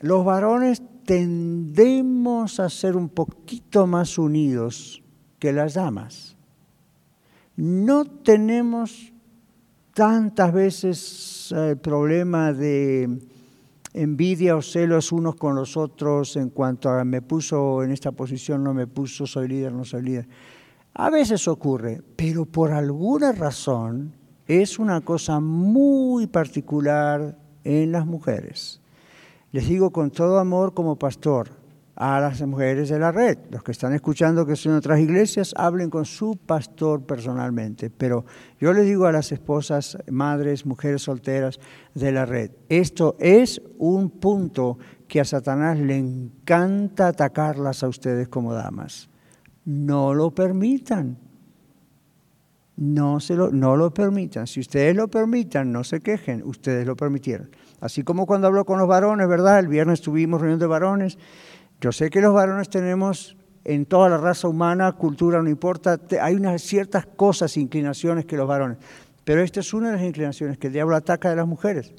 [0.00, 5.02] Los varones tendemos a ser un poquito más unidos
[5.40, 6.36] que las damas.
[7.56, 9.12] No tenemos
[9.92, 13.18] tantas veces el problema de
[13.92, 18.62] envidia o celos unos con los otros en cuanto a me puso en esta posición,
[18.62, 20.28] no me puso, soy líder, no soy líder.
[20.94, 24.12] A veces ocurre, pero por alguna razón
[24.46, 28.80] es una cosa muy particular en las mujeres.
[29.52, 31.59] Les digo con todo amor como pastor,
[32.00, 33.36] a las mujeres de la red.
[33.50, 37.90] Los que están escuchando que son otras iglesias, hablen con su pastor personalmente.
[37.90, 38.24] Pero
[38.58, 41.60] yo les digo a las esposas, madres, mujeres solteras
[41.94, 48.28] de la red, esto es un punto que a Satanás le encanta atacarlas a ustedes
[48.28, 49.10] como damas.
[49.66, 51.18] No lo permitan.
[52.78, 54.46] No, se lo, no lo permitan.
[54.46, 57.50] Si ustedes lo permitan, no se quejen, ustedes lo permitieron.
[57.78, 59.58] Así como cuando hablo con los varones, ¿verdad?
[59.58, 61.18] El viernes tuvimos reunión de varones
[61.80, 66.34] yo sé que los varones tenemos en toda la raza humana, cultura, no importa, hay
[66.34, 68.78] unas ciertas cosas, inclinaciones que los varones,
[69.24, 71.94] pero esta es una de las inclinaciones que el diablo ataca de las mujeres.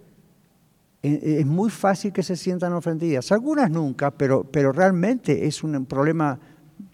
[1.02, 6.40] Es muy fácil que se sientan ofendidas, algunas nunca, pero, pero realmente es un problema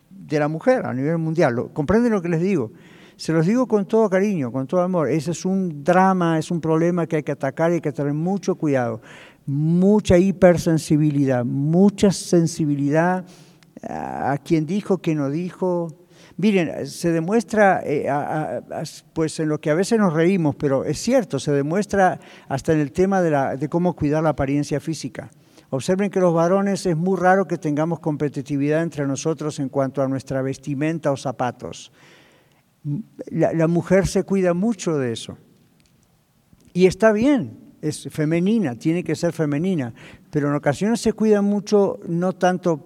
[0.09, 1.71] de la mujer a nivel mundial.
[1.73, 2.71] ¿Comprenden lo que les digo?
[3.17, 5.09] Se los digo con todo cariño, con todo amor.
[5.09, 8.13] Ese es un drama, es un problema que hay que atacar y hay que tener
[8.13, 9.01] mucho cuidado
[9.47, 13.25] mucha hipersensibilidad, mucha sensibilidad
[13.81, 15.87] a quien dijo, que no dijo.
[16.35, 18.07] Miren, se demuestra, eh,
[19.13, 22.79] pues en lo que a veces nos reímos, pero es cierto, se demuestra hasta en
[22.79, 25.31] el tema de, la, de cómo cuidar la apariencia física.
[25.69, 30.07] Observen que los varones es muy raro que tengamos competitividad entre nosotros en cuanto a
[30.07, 31.91] nuestra vestimenta o zapatos.
[33.31, 35.37] la mujer se cuida mucho de eso.
[36.73, 39.93] Y está bien, es femenina, tiene que ser femenina,
[40.29, 42.85] pero en ocasiones se cuida mucho no tanto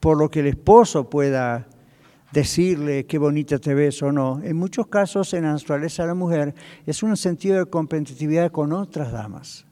[0.00, 1.66] por lo que el esposo pueda
[2.32, 4.40] decirle qué bonita te ves o no.
[4.42, 6.54] En muchos casos en la naturaleza de la mujer
[6.84, 9.66] es un sentido de competitividad con otras damas.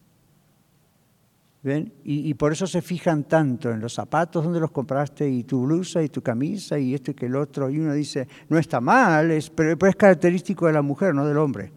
[2.03, 6.03] Y, por eso se fijan tanto en los zapatos donde los compraste y tu blusa
[6.03, 7.71] y tu camisa y esto y que el otro.
[7.71, 11.39] Y uno dice, no está mal, es, pero es característico de la mujer, no del
[11.39, 11.73] hombre.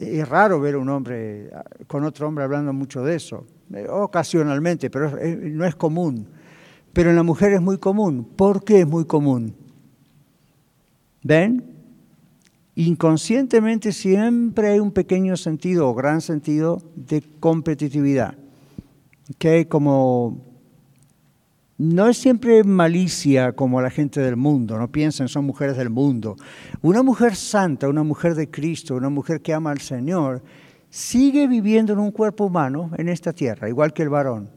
[0.00, 1.50] Es raro ver un hombre
[1.86, 3.44] con otro hombre hablando mucho de eso,
[3.74, 6.26] eh, ocasionalmente, pero no es común.
[6.94, 8.24] Pero en la mujer es muy común.
[8.24, 9.54] ¿Por qué es muy común?
[11.22, 11.64] ¿Ven?
[12.76, 18.38] Inconscientemente siempre hay un pequeño sentido o gran sentido de competitividad.
[19.36, 20.49] Que como
[21.80, 26.36] no es siempre malicia como la gente del mundo, no piensen, son mujeres del mundo.
[26.82, 30.42] Una mujer santa, una mujer de Cristo, una mujer que ama al Señor,
[30.90, 34.50] sigue viviendo en un cuerpo humano en esta tierra, igual que el varón.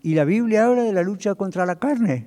[0.00, 2.26] Y la Biblia habla de la lucha contra la carne,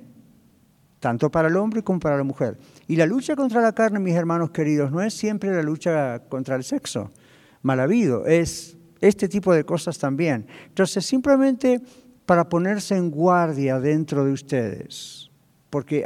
[1.00, 2.56] tanto para el hombre como para la mujer.
[2.86, 6.54] Y la lucha contra la carne, mis hermanos queridos, no es siempre la lucha contra
[6.54, 7.10] el sexo
[7.62, 10.46] mal habido, es este tipo de cosas también.
[10.68, 11.82] Entonces, simplemente
[12.26, 15.30] para ponerse en guardia dentro de ustedes.
[15.70, 16.04] Porque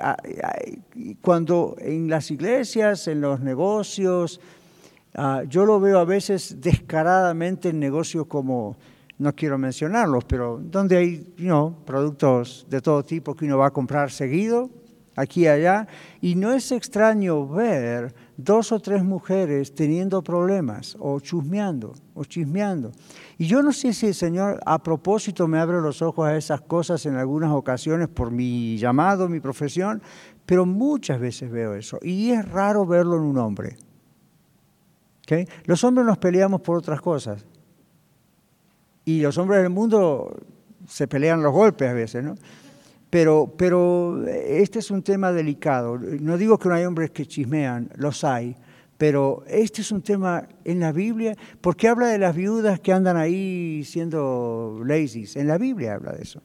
[1.21, 4.41] cuando en las iglesias, en los negocios,
[5.15, 8.77] ah, yo lo veo a veces descaradamente en negocios como,
[9.19, 11.35] no quiero mencionarlos, pero donde hay
[11.85, 14.71] productos de todo tipo que uno va a comprar seguido,
[15.17, 15.87] aquí y allá,
[16.21, 22.93] y no es extraño ver dos o tres mujeres teniendo problemas o chusmeando o chismeando.
[23.37, 26.61] Y yo no sé si el Señor a propósito me abre los ojos a esas
[26.61, 30.01] cosas en algunas ocasiones por mi llamado, mi profesión,
[30.47, 31.99] pero muchas veces veo eso.
[32.01, 33.77] Y es raro verlo en un hombre.
[35.65, 37.45] Los hombres nos peleamos por otras cosas.
[39.05, 40.37] Y los hombres del mundo
[40.87, 42.37] se pelean los golpes a veces, ¿no?
[43.11, 45.99] Pero, pero este es un tema delicado.
[45.99, 48.55] No digo que no hay hombres que chismean, los hay,
[48.99, 53.17] pero este es un tema en la Biblia, porque habla de las viudas que andan
[53.17, 55.25] ahí siendo lazy.
[55.37, 56.43] En la Biblia habla de eso.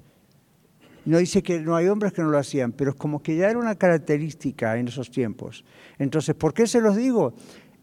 [1.06, 3.50] No dice que no hay hombres que no lo hacían, pero es como que ya
[3.50, 5.66] era una característica en esos tiempos.
[5.98, 7.34] Entonces, ¿por qué se los digo?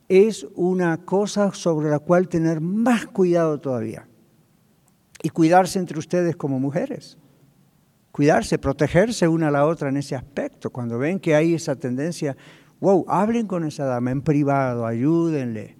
[0.08, 4.08] Es una cosa sobre la cual tener más cuidado todavía.
[5.22, 7.18] Y cuidarse entre ustedes como mujeres
[8.12, 10.70] cuidarse, protegerse una a la otra en ese aspecto.
[10.70, 12.36] Cuando ven que hay esa tendencia,
[12.80, 15.76] wow, hablen con esa dama en privado, ayúdenle.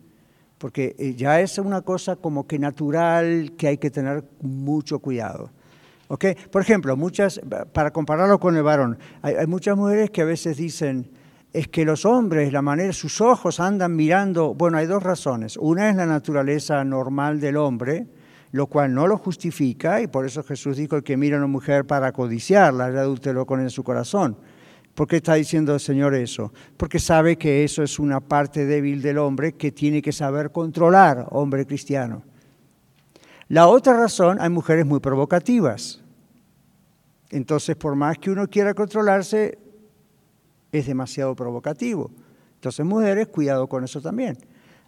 [0.59, 5.51] Porque eh, ya es una cosa como que natural que hay que tener mucho cuidado.
[6.09, 6.35] ¿Okay?
[6.51, 7.41] Por ejemplo, muchas,
[7.73, 11.09] para compararlo con el varón, hay, hay muchas mujeres que a veces dicen,
[11.53, 15.57] es que los hombres, la manera, sus ojos andan mirando, bueno, hay dos razones.
[15.57, 18.07] Una es la naturaleza normal del hombre,
[18.53, 21.87] lo cual no lo justifica, y por eso Jesús dijo que mira a una mujer
[21.87, 24.37] para codiciarla, el adúltero con en su corazón.
[24.95, 26.53] ¿Por qué está diciendo el Señor eso?
[26.77, 31.27] Porque sabe que eso es una parte débil del hombre que tiene que saber controlar,
[31.31, 32.23] hombre cristiano.
[33.49, 36.01] La otra razón, hay mujeres muy provocativas.
[37.31, 39.59] Entonces, por más que uno quiera controlarse,
[40.73, 42.11] es demasiado provocativo.
[42.57, 44.37] Entonces, mujeres, cuidado con eso también.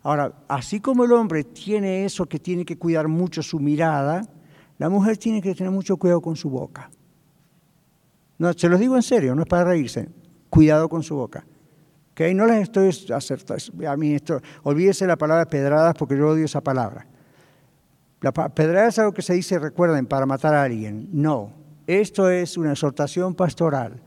[0.03, 4.23] Ahora, así como el hombre tiene eso que tiene que cuidar mucho su mirada,
[4.79, 6.91] la mujer tiene que tener mucho cuidado con su boca.
[8.39, 10.09] No, se los digo en serio, no es para reírse.
[10.51, 11.47] Cuidado con su boca.
[12.11, 12.35] ¿Okay?
[12.35, 13.89] No les estoy acertando.
[13.89, 17.07] A mí esto, olvídese la palabra pedradas porque yo odio esa palabra.
[18.21, 21.09] La pedrada es algo que se dice, recuerden, para matar a alguien.
[21.13, 21.53] No,
[21.87, 24.01] esto es una exhortación pastoral.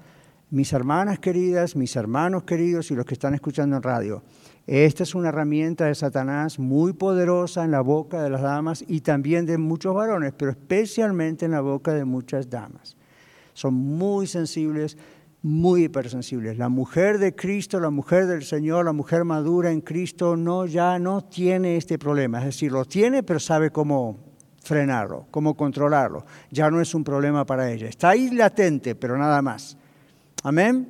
[0.49, 4.23] Mis hermanas queridas, mis hermanos queridos y los que están escuchando en radio,
[4.67, 9.01] esta es una herramienta de Satanás muy poderosa en la boca de las damas y
[9.01, 12.97] también de muchos varones, pero especialmente en la boca de muchas damas.
[13.53, 14.97] Son muy sensibles,
[15.43, 16.57] muy hipersensibles.
[16.57, 20.97] La mujer de Cristo, la mujer del Señor, la mujer madura en Cristo, no ya
[20.97, 22.39] no tiene este problema.
[22.39, 24.17] Es decir, lo tiene, pero sabe cómo
[24.63, 26.25] frenarlo, cómo controlarlo.
[26.49, 27.87] Ya no es un problema para ella.
[27.87, 29.77] Está ahí latente, pero nada más.
[30.41, 30.89] Amén.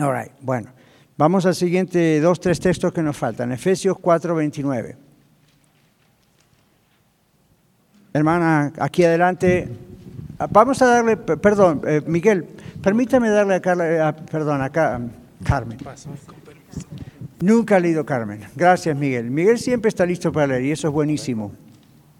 [0.00, 0.32] All right.
[0.40, 0.72] Bueno.
[1.16, 3.52] Vamos al siguiente, dos, tres textos que nos faltan.
[3.52, 4.96] Efesios 4, 29.
[8.12, 9.68] Hermana, aquí adelante.
[10.50, 12.44] Vamos a darle, perdón, eh, Miguel,
[12.82, 15.00] permítame darle a Carla, perdón, acá,
[15.44, 15.78] Carmen.
[17.40, 18.40] Nunca he leído Carmen.
[18.56, 19.30] Gracias, Miguel.
[19.30, 21.52] Miguel siempre está listo para leer y eso es buenísimo.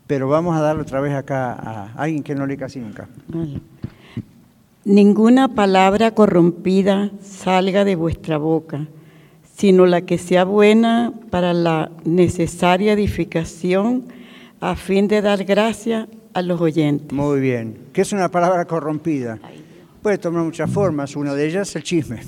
[0.06, 3.08] Pero vamos a darle otra vez acá a alguien que no lee casi nunca.
[4.84, 8.86] Ninguna palabra corrompida salga de vuestra boca,
[9.56, 14.04] sino la que sea buena para la necesaria edificación
[14.60, 17.10] a fin de dar gracia a los oyentes.
[17.12, 17.78] Muy bien.
[17.94, 19.38] ¿Qué es una palabra corrompida?
[20.02, 21.16] Puede tomar muchas formas.
[21.16, 22.20] Una de ellas es el chisme.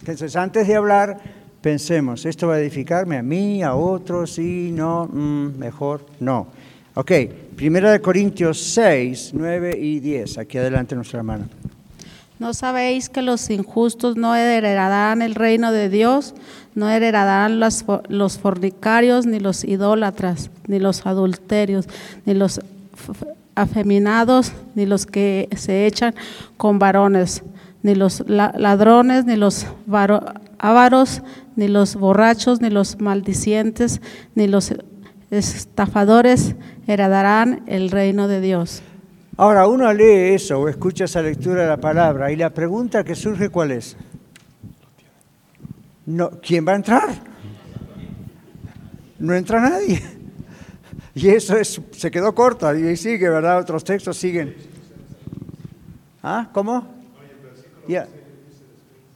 [0.00, 1.18] Entonces, antes de hablar,
[1.62, 4.32] pensemos, ¿esto va a edificarme a mí, a otros?
[4.32, 6.48] Sí, no, mm, mejor no.
[6.94, 7.12] Ok,
[7.56, 10.36] Primera de Corintios 6, 9 y 10.
[10.38, 11.48] Aquí adelante nuestra hermana.
[12.40, 16.34] ¿No sabéis que los injustos no heredarán el reino de Dios?
[16.74, 17.84] No heredarán los,
[18.38, 21.86] fornicarios, ni los idólatras, ni los adulterios,
[22.24, 22.62] ni los
[23.54, 26.14] afeminados, ni los que se echan
[26.56, 27.42] con varones,
[27.82, 29.66] ni los ladrones, ni los
[30.58, 31.20] ávaros,
[31.56, 34.00] ni los borrachos, ni los maldicientes,
[34.34, 34.72] ni los
[35.30, 36.54] estafadores
[36.86, 38.82] heredarán el reino de Dios.
[39.40, 43.14] Ahora, uno lee eso o escucha esa lectura de la palabra y la pregunta que
[43.14, 43.96] surge, ¿cuál es?
[46.04, 47.08] No, ¿Quién va a entrar?
[49.18, 50.02] No entra nadie.
[51.14, 53.60] Y eso es, se quedó corta y sigue, ¿verdad?
[53.60, 54.54] Otros textos siguen.
[56.22, 56.50] ¿Ah?
[56.52, 56.86] ¿Cómo?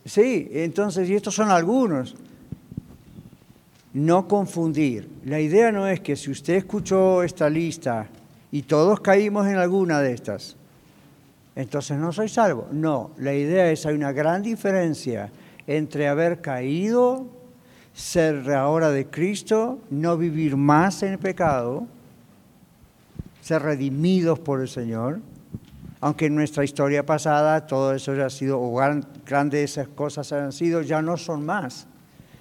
[0.06, 2.16] Sí, entonces, y estos son algunos.
[3.92, 5.06] No confundir.
[5.26, 8.08] La idea no es que si usted escuchó esta lista
[8.54, 10.54] y todos caímos en alguna de estas,
[11.56, 12.68] entonces no soy salvo.
[12.70, 15.28] No, la idea es hay una gran diferencia
[15.66, 17.26] entre haber caído,
[17.92, 21.88] ser ahora de Cristo, no vivir más en el pecado,
[23.40, 25.18] ser redimidos por el Señor,
[26.00, 28.72] aunque en nuestra historia pasada todo eso ya ha sido, o
[29.26, 31.88] grandes esas cosas han sido, ya no son más.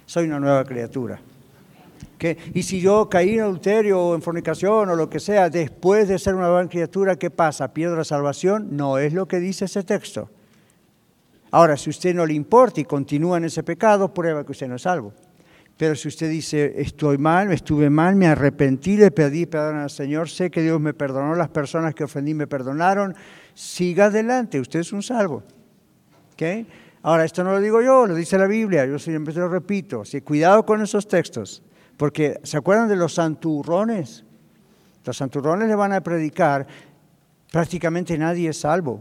[0.06, 1.18] Soy una nueva criatura.
[2.54, 6.18] Y si yo caí en adulterio o en fornicación o lo que sea, después de
[6.18, 7.74] ser una nueva criatura, ¿qué pasa?
[7.74, 8.76] ¿Pierdo la salvación?
[8.76, 10.30] No es lo que dice ese texto.
[11.50, 14.76] Ahora, si usted no le importa y continúa en ese pecado, prueba que usted no
[14.76, 15.12] es salvo.
[15.76, 20.28] Pero si usted dice, estoy mal, estuve mal, me arrepentí, le pedí perdón al Señor,
[20.28, 23.14] sé que Dios me perdonó, las personas que ofendí me perdonaron,
[23.54, 25.42] siga adelante, usted es un salvo.
[26.32, 26.66] ¿Okay?
[27.02, 30.20] Ahora, esto no lo digo yo, lo dice la Biblia, yo siempre lo repito, así,
[30.20, 31.62] cuidado con esos textos,
[31.96, 34.24] porque ¿se acuerdan de los santurrones?
[35.04, 36.66] Los santurrones le van a predicar,
[37.52, 39.00] prácticamente nadie es salvo.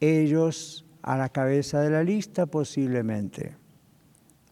[0.00, 3.56] Ellos a la cabeza de la lista posiblemente,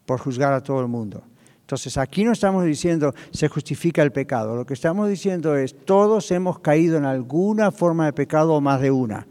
[0.06, 1.22] por juzgar a todo el mundo.
[1.60, 6.30] Entonces aquí no estamos diciendo se justifica el pecado, lo que estamos diciendo es todos
[6.30, 9.26] hemos caído en alguna forma de pecado o más de una,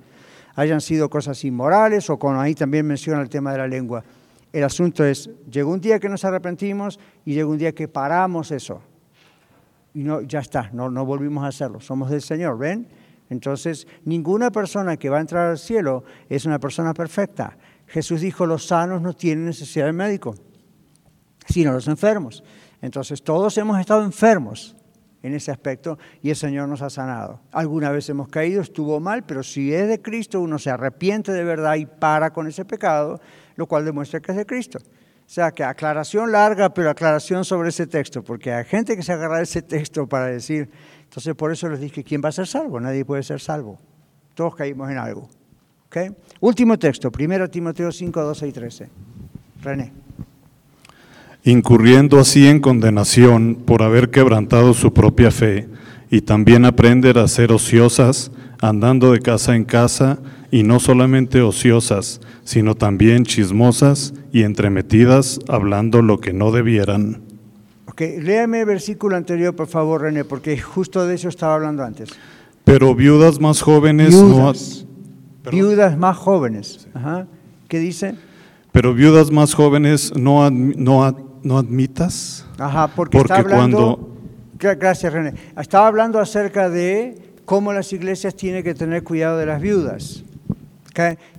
[0.55, 4.03] hayan sido cosas inmorales o como ahí también menciona el tema de la lengua.
[4.55, 8.51] El asunto es, llegó un día que nos arrepentimos y llegó un día que paramos
[8.51, 8.81] eso.
[9.93, 12.87] Y no, ya está, no, no volvimos a hacerlo, somos del Señor, ¿ven?
[13.29, 17.57] Entonces, ninguna persona que va a entrar al cielo es una persona perfecta.
[17.87, 20.35] Jesús dijo, los sanos no tienen necesidad de médico
[21.47, 22.43] sino los enfermos.
[22.81, 24.75] Entonces todos hemos estado enfermos
[25.25, 27.39] en ese aspecto y el Señor nos ha sanado.
[27.51, 31.43] Alguna vez hemos caído, estuvo mal, pero si es de Cristo uno se arrepiente de
[31.43, 33.19] verdad y para con ese pecado,
[33.55, 34.79] lo cual demuestra que es de Cristo.
[34.79, 39.13] O sea, que aclaración larga, pero aclaración sobre ese texto, porque hay gente que se
[39.13, 40.69] agarra ese texto para decir,
[41.03, 42.79] entonces por eso les dije, ¿quién va a ser salvo?
[42.79, 43.79] Nadie puede ser salvo.
[44.35, 45.27] Todos caímos en algo.
[45.87, 46.15] ¿Okay?
[46.39, 48.89] Último texto, 1 Timoteo 5, 12 y 13.
[49.63, 50.05] René
[51.45, 55.69] incurriendo así en condenación por haber quebrantado su propia fe,
[56.09, 60.19] y también aprender a ser ociosas, andando de casa en casa,
[60.51, 67.21] y no solamente ociosas, sino también chismosas y entremetidas, hablando lo que no debieran.
[67.87, 72.09] Ok, léame el versículo anterior, por favor, René, porque justo de eso estaba hablando antes.
[72.63, 74.85] Pero viudas más jóvenes viudas,
[75.45, 75.51] no...
[75.51, 76.87] Viudas más jóvenes.
[76.93, 77.27] Ajá.
[77.67, 78.15] ¿Qué dice?
[78.71, 82.43] Pero viudas más jóvenes no, no, no admitas.
[82.57, 84.09] Ajá, porque, está hablando,
[84.57, 85.33] Gracias, René.
[85.57, 90.23] Estaba hablando acerca de cómo las iglesias tienen que tener cuidado de las viudas.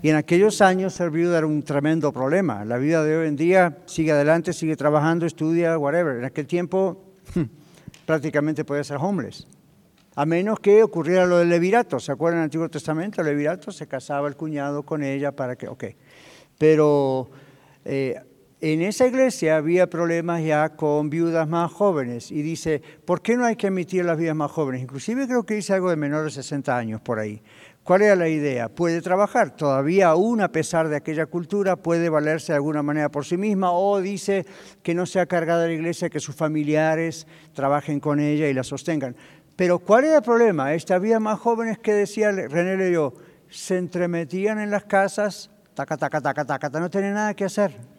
[0.03, 2.65] Y en aquellos años ser viuda era un tremendo problema.
[2.65, 6.19] La vida de hoy en día sigue adelante, sigue trabajando, estudia, whatever.
[6.19, 7.03] En aquel tiempo
[8.07, 9.47] prácticamente podía ser homeless.
[10.15, 11.99] A menos que ocurriera lo del levirato.
[11.99, 13.23] ¿Se acuerdan del Antiguo Testamento?
[13.23, 15.67] El levirato se casaba el cuñado con ella para que...
[15.67, 15.85] Ok.
[16.59, 17.29] Pero...
[17.85, 18.21] Eh,
[18.61, 23.45] en esa iglesia había problemas ya con viudas más jóvenes y dice, ¿por qué no
[23.45, 24.81] hay que admitir las viudas más jóvenes?
[24.83, 27.43] Inclusive creo que dice algo de menores de 60 años por ahí.
[27.83, 28.69] ¿Cuál era la idea?
[28.69, 33.27] Puede trabajar, todavía aún a pesar de aquella cultura, puede valerse de alguna manera por
[33.27, 34.47] sí misma o dice
[34.83, 39.15] que no sea cargada la iglesia, que sus familiares trabajen con ella y la sostengan.
[39.55, 40.73] Pero ¿cuál era el problema?
[40.73, 43.13] Esta había más jóvenes que decía René leyó,
[43.51, 47.96] se entremetían en las casas, taca, taca, taca, taca, no tenían nada que hacer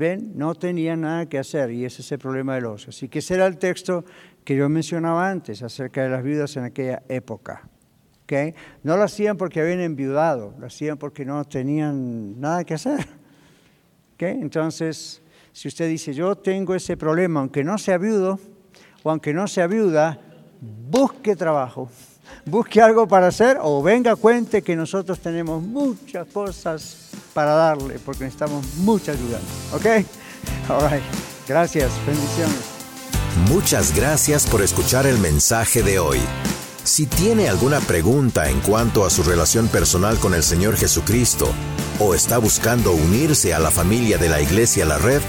[0.00, 2.88] No tenía nada que hacer y ese es el problema de los.
[2.88, 4.04] Así que ese era el texto
[4.44, 7.68] que yo mencionaba antes acerca de las viudas en aquella época.
[8.24, 8.54] ¿Okay?
[8.82, 13.06] No lo hacían porque habían enviudado, lo hacían porque no tenían nada que hacer.
[14.14, 14.40] ¿Okay?
[14.40, 15.20] Entonces,
[15.52, 18.40] si usted dice, yo tengo ese problema, aunque no sea viudo
[19.02, 20.18] o aunque no sea viuda,
[20.60, 21.90] busque trabajo
[22.44, 28.24] busque algo para hacer o venga cuente que nosotros tenemos muchas cosas para darle porque
[28.24, 29.40] necesitamos mucha ayuda.
[29.72, 29.86] ¿Ok?
[30.68, 31.02] All right.
[31.46, 31.90] Gracias.
[32.06, 32.56] Bendiciones.
[33.48, 36.20] Muchas gracias por escuchar el mensaje de hoy.
[36.84, 41.52] Si tiene alguna pregunta en cuanto a su relación personal con el Señor Jesucristo
[41.98, 45.20] o está buscando unirse a la familia de la Iglesia La Red,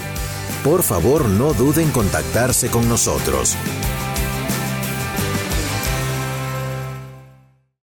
[0.64, 3.56] por favor no duden en contactarse con nosotros.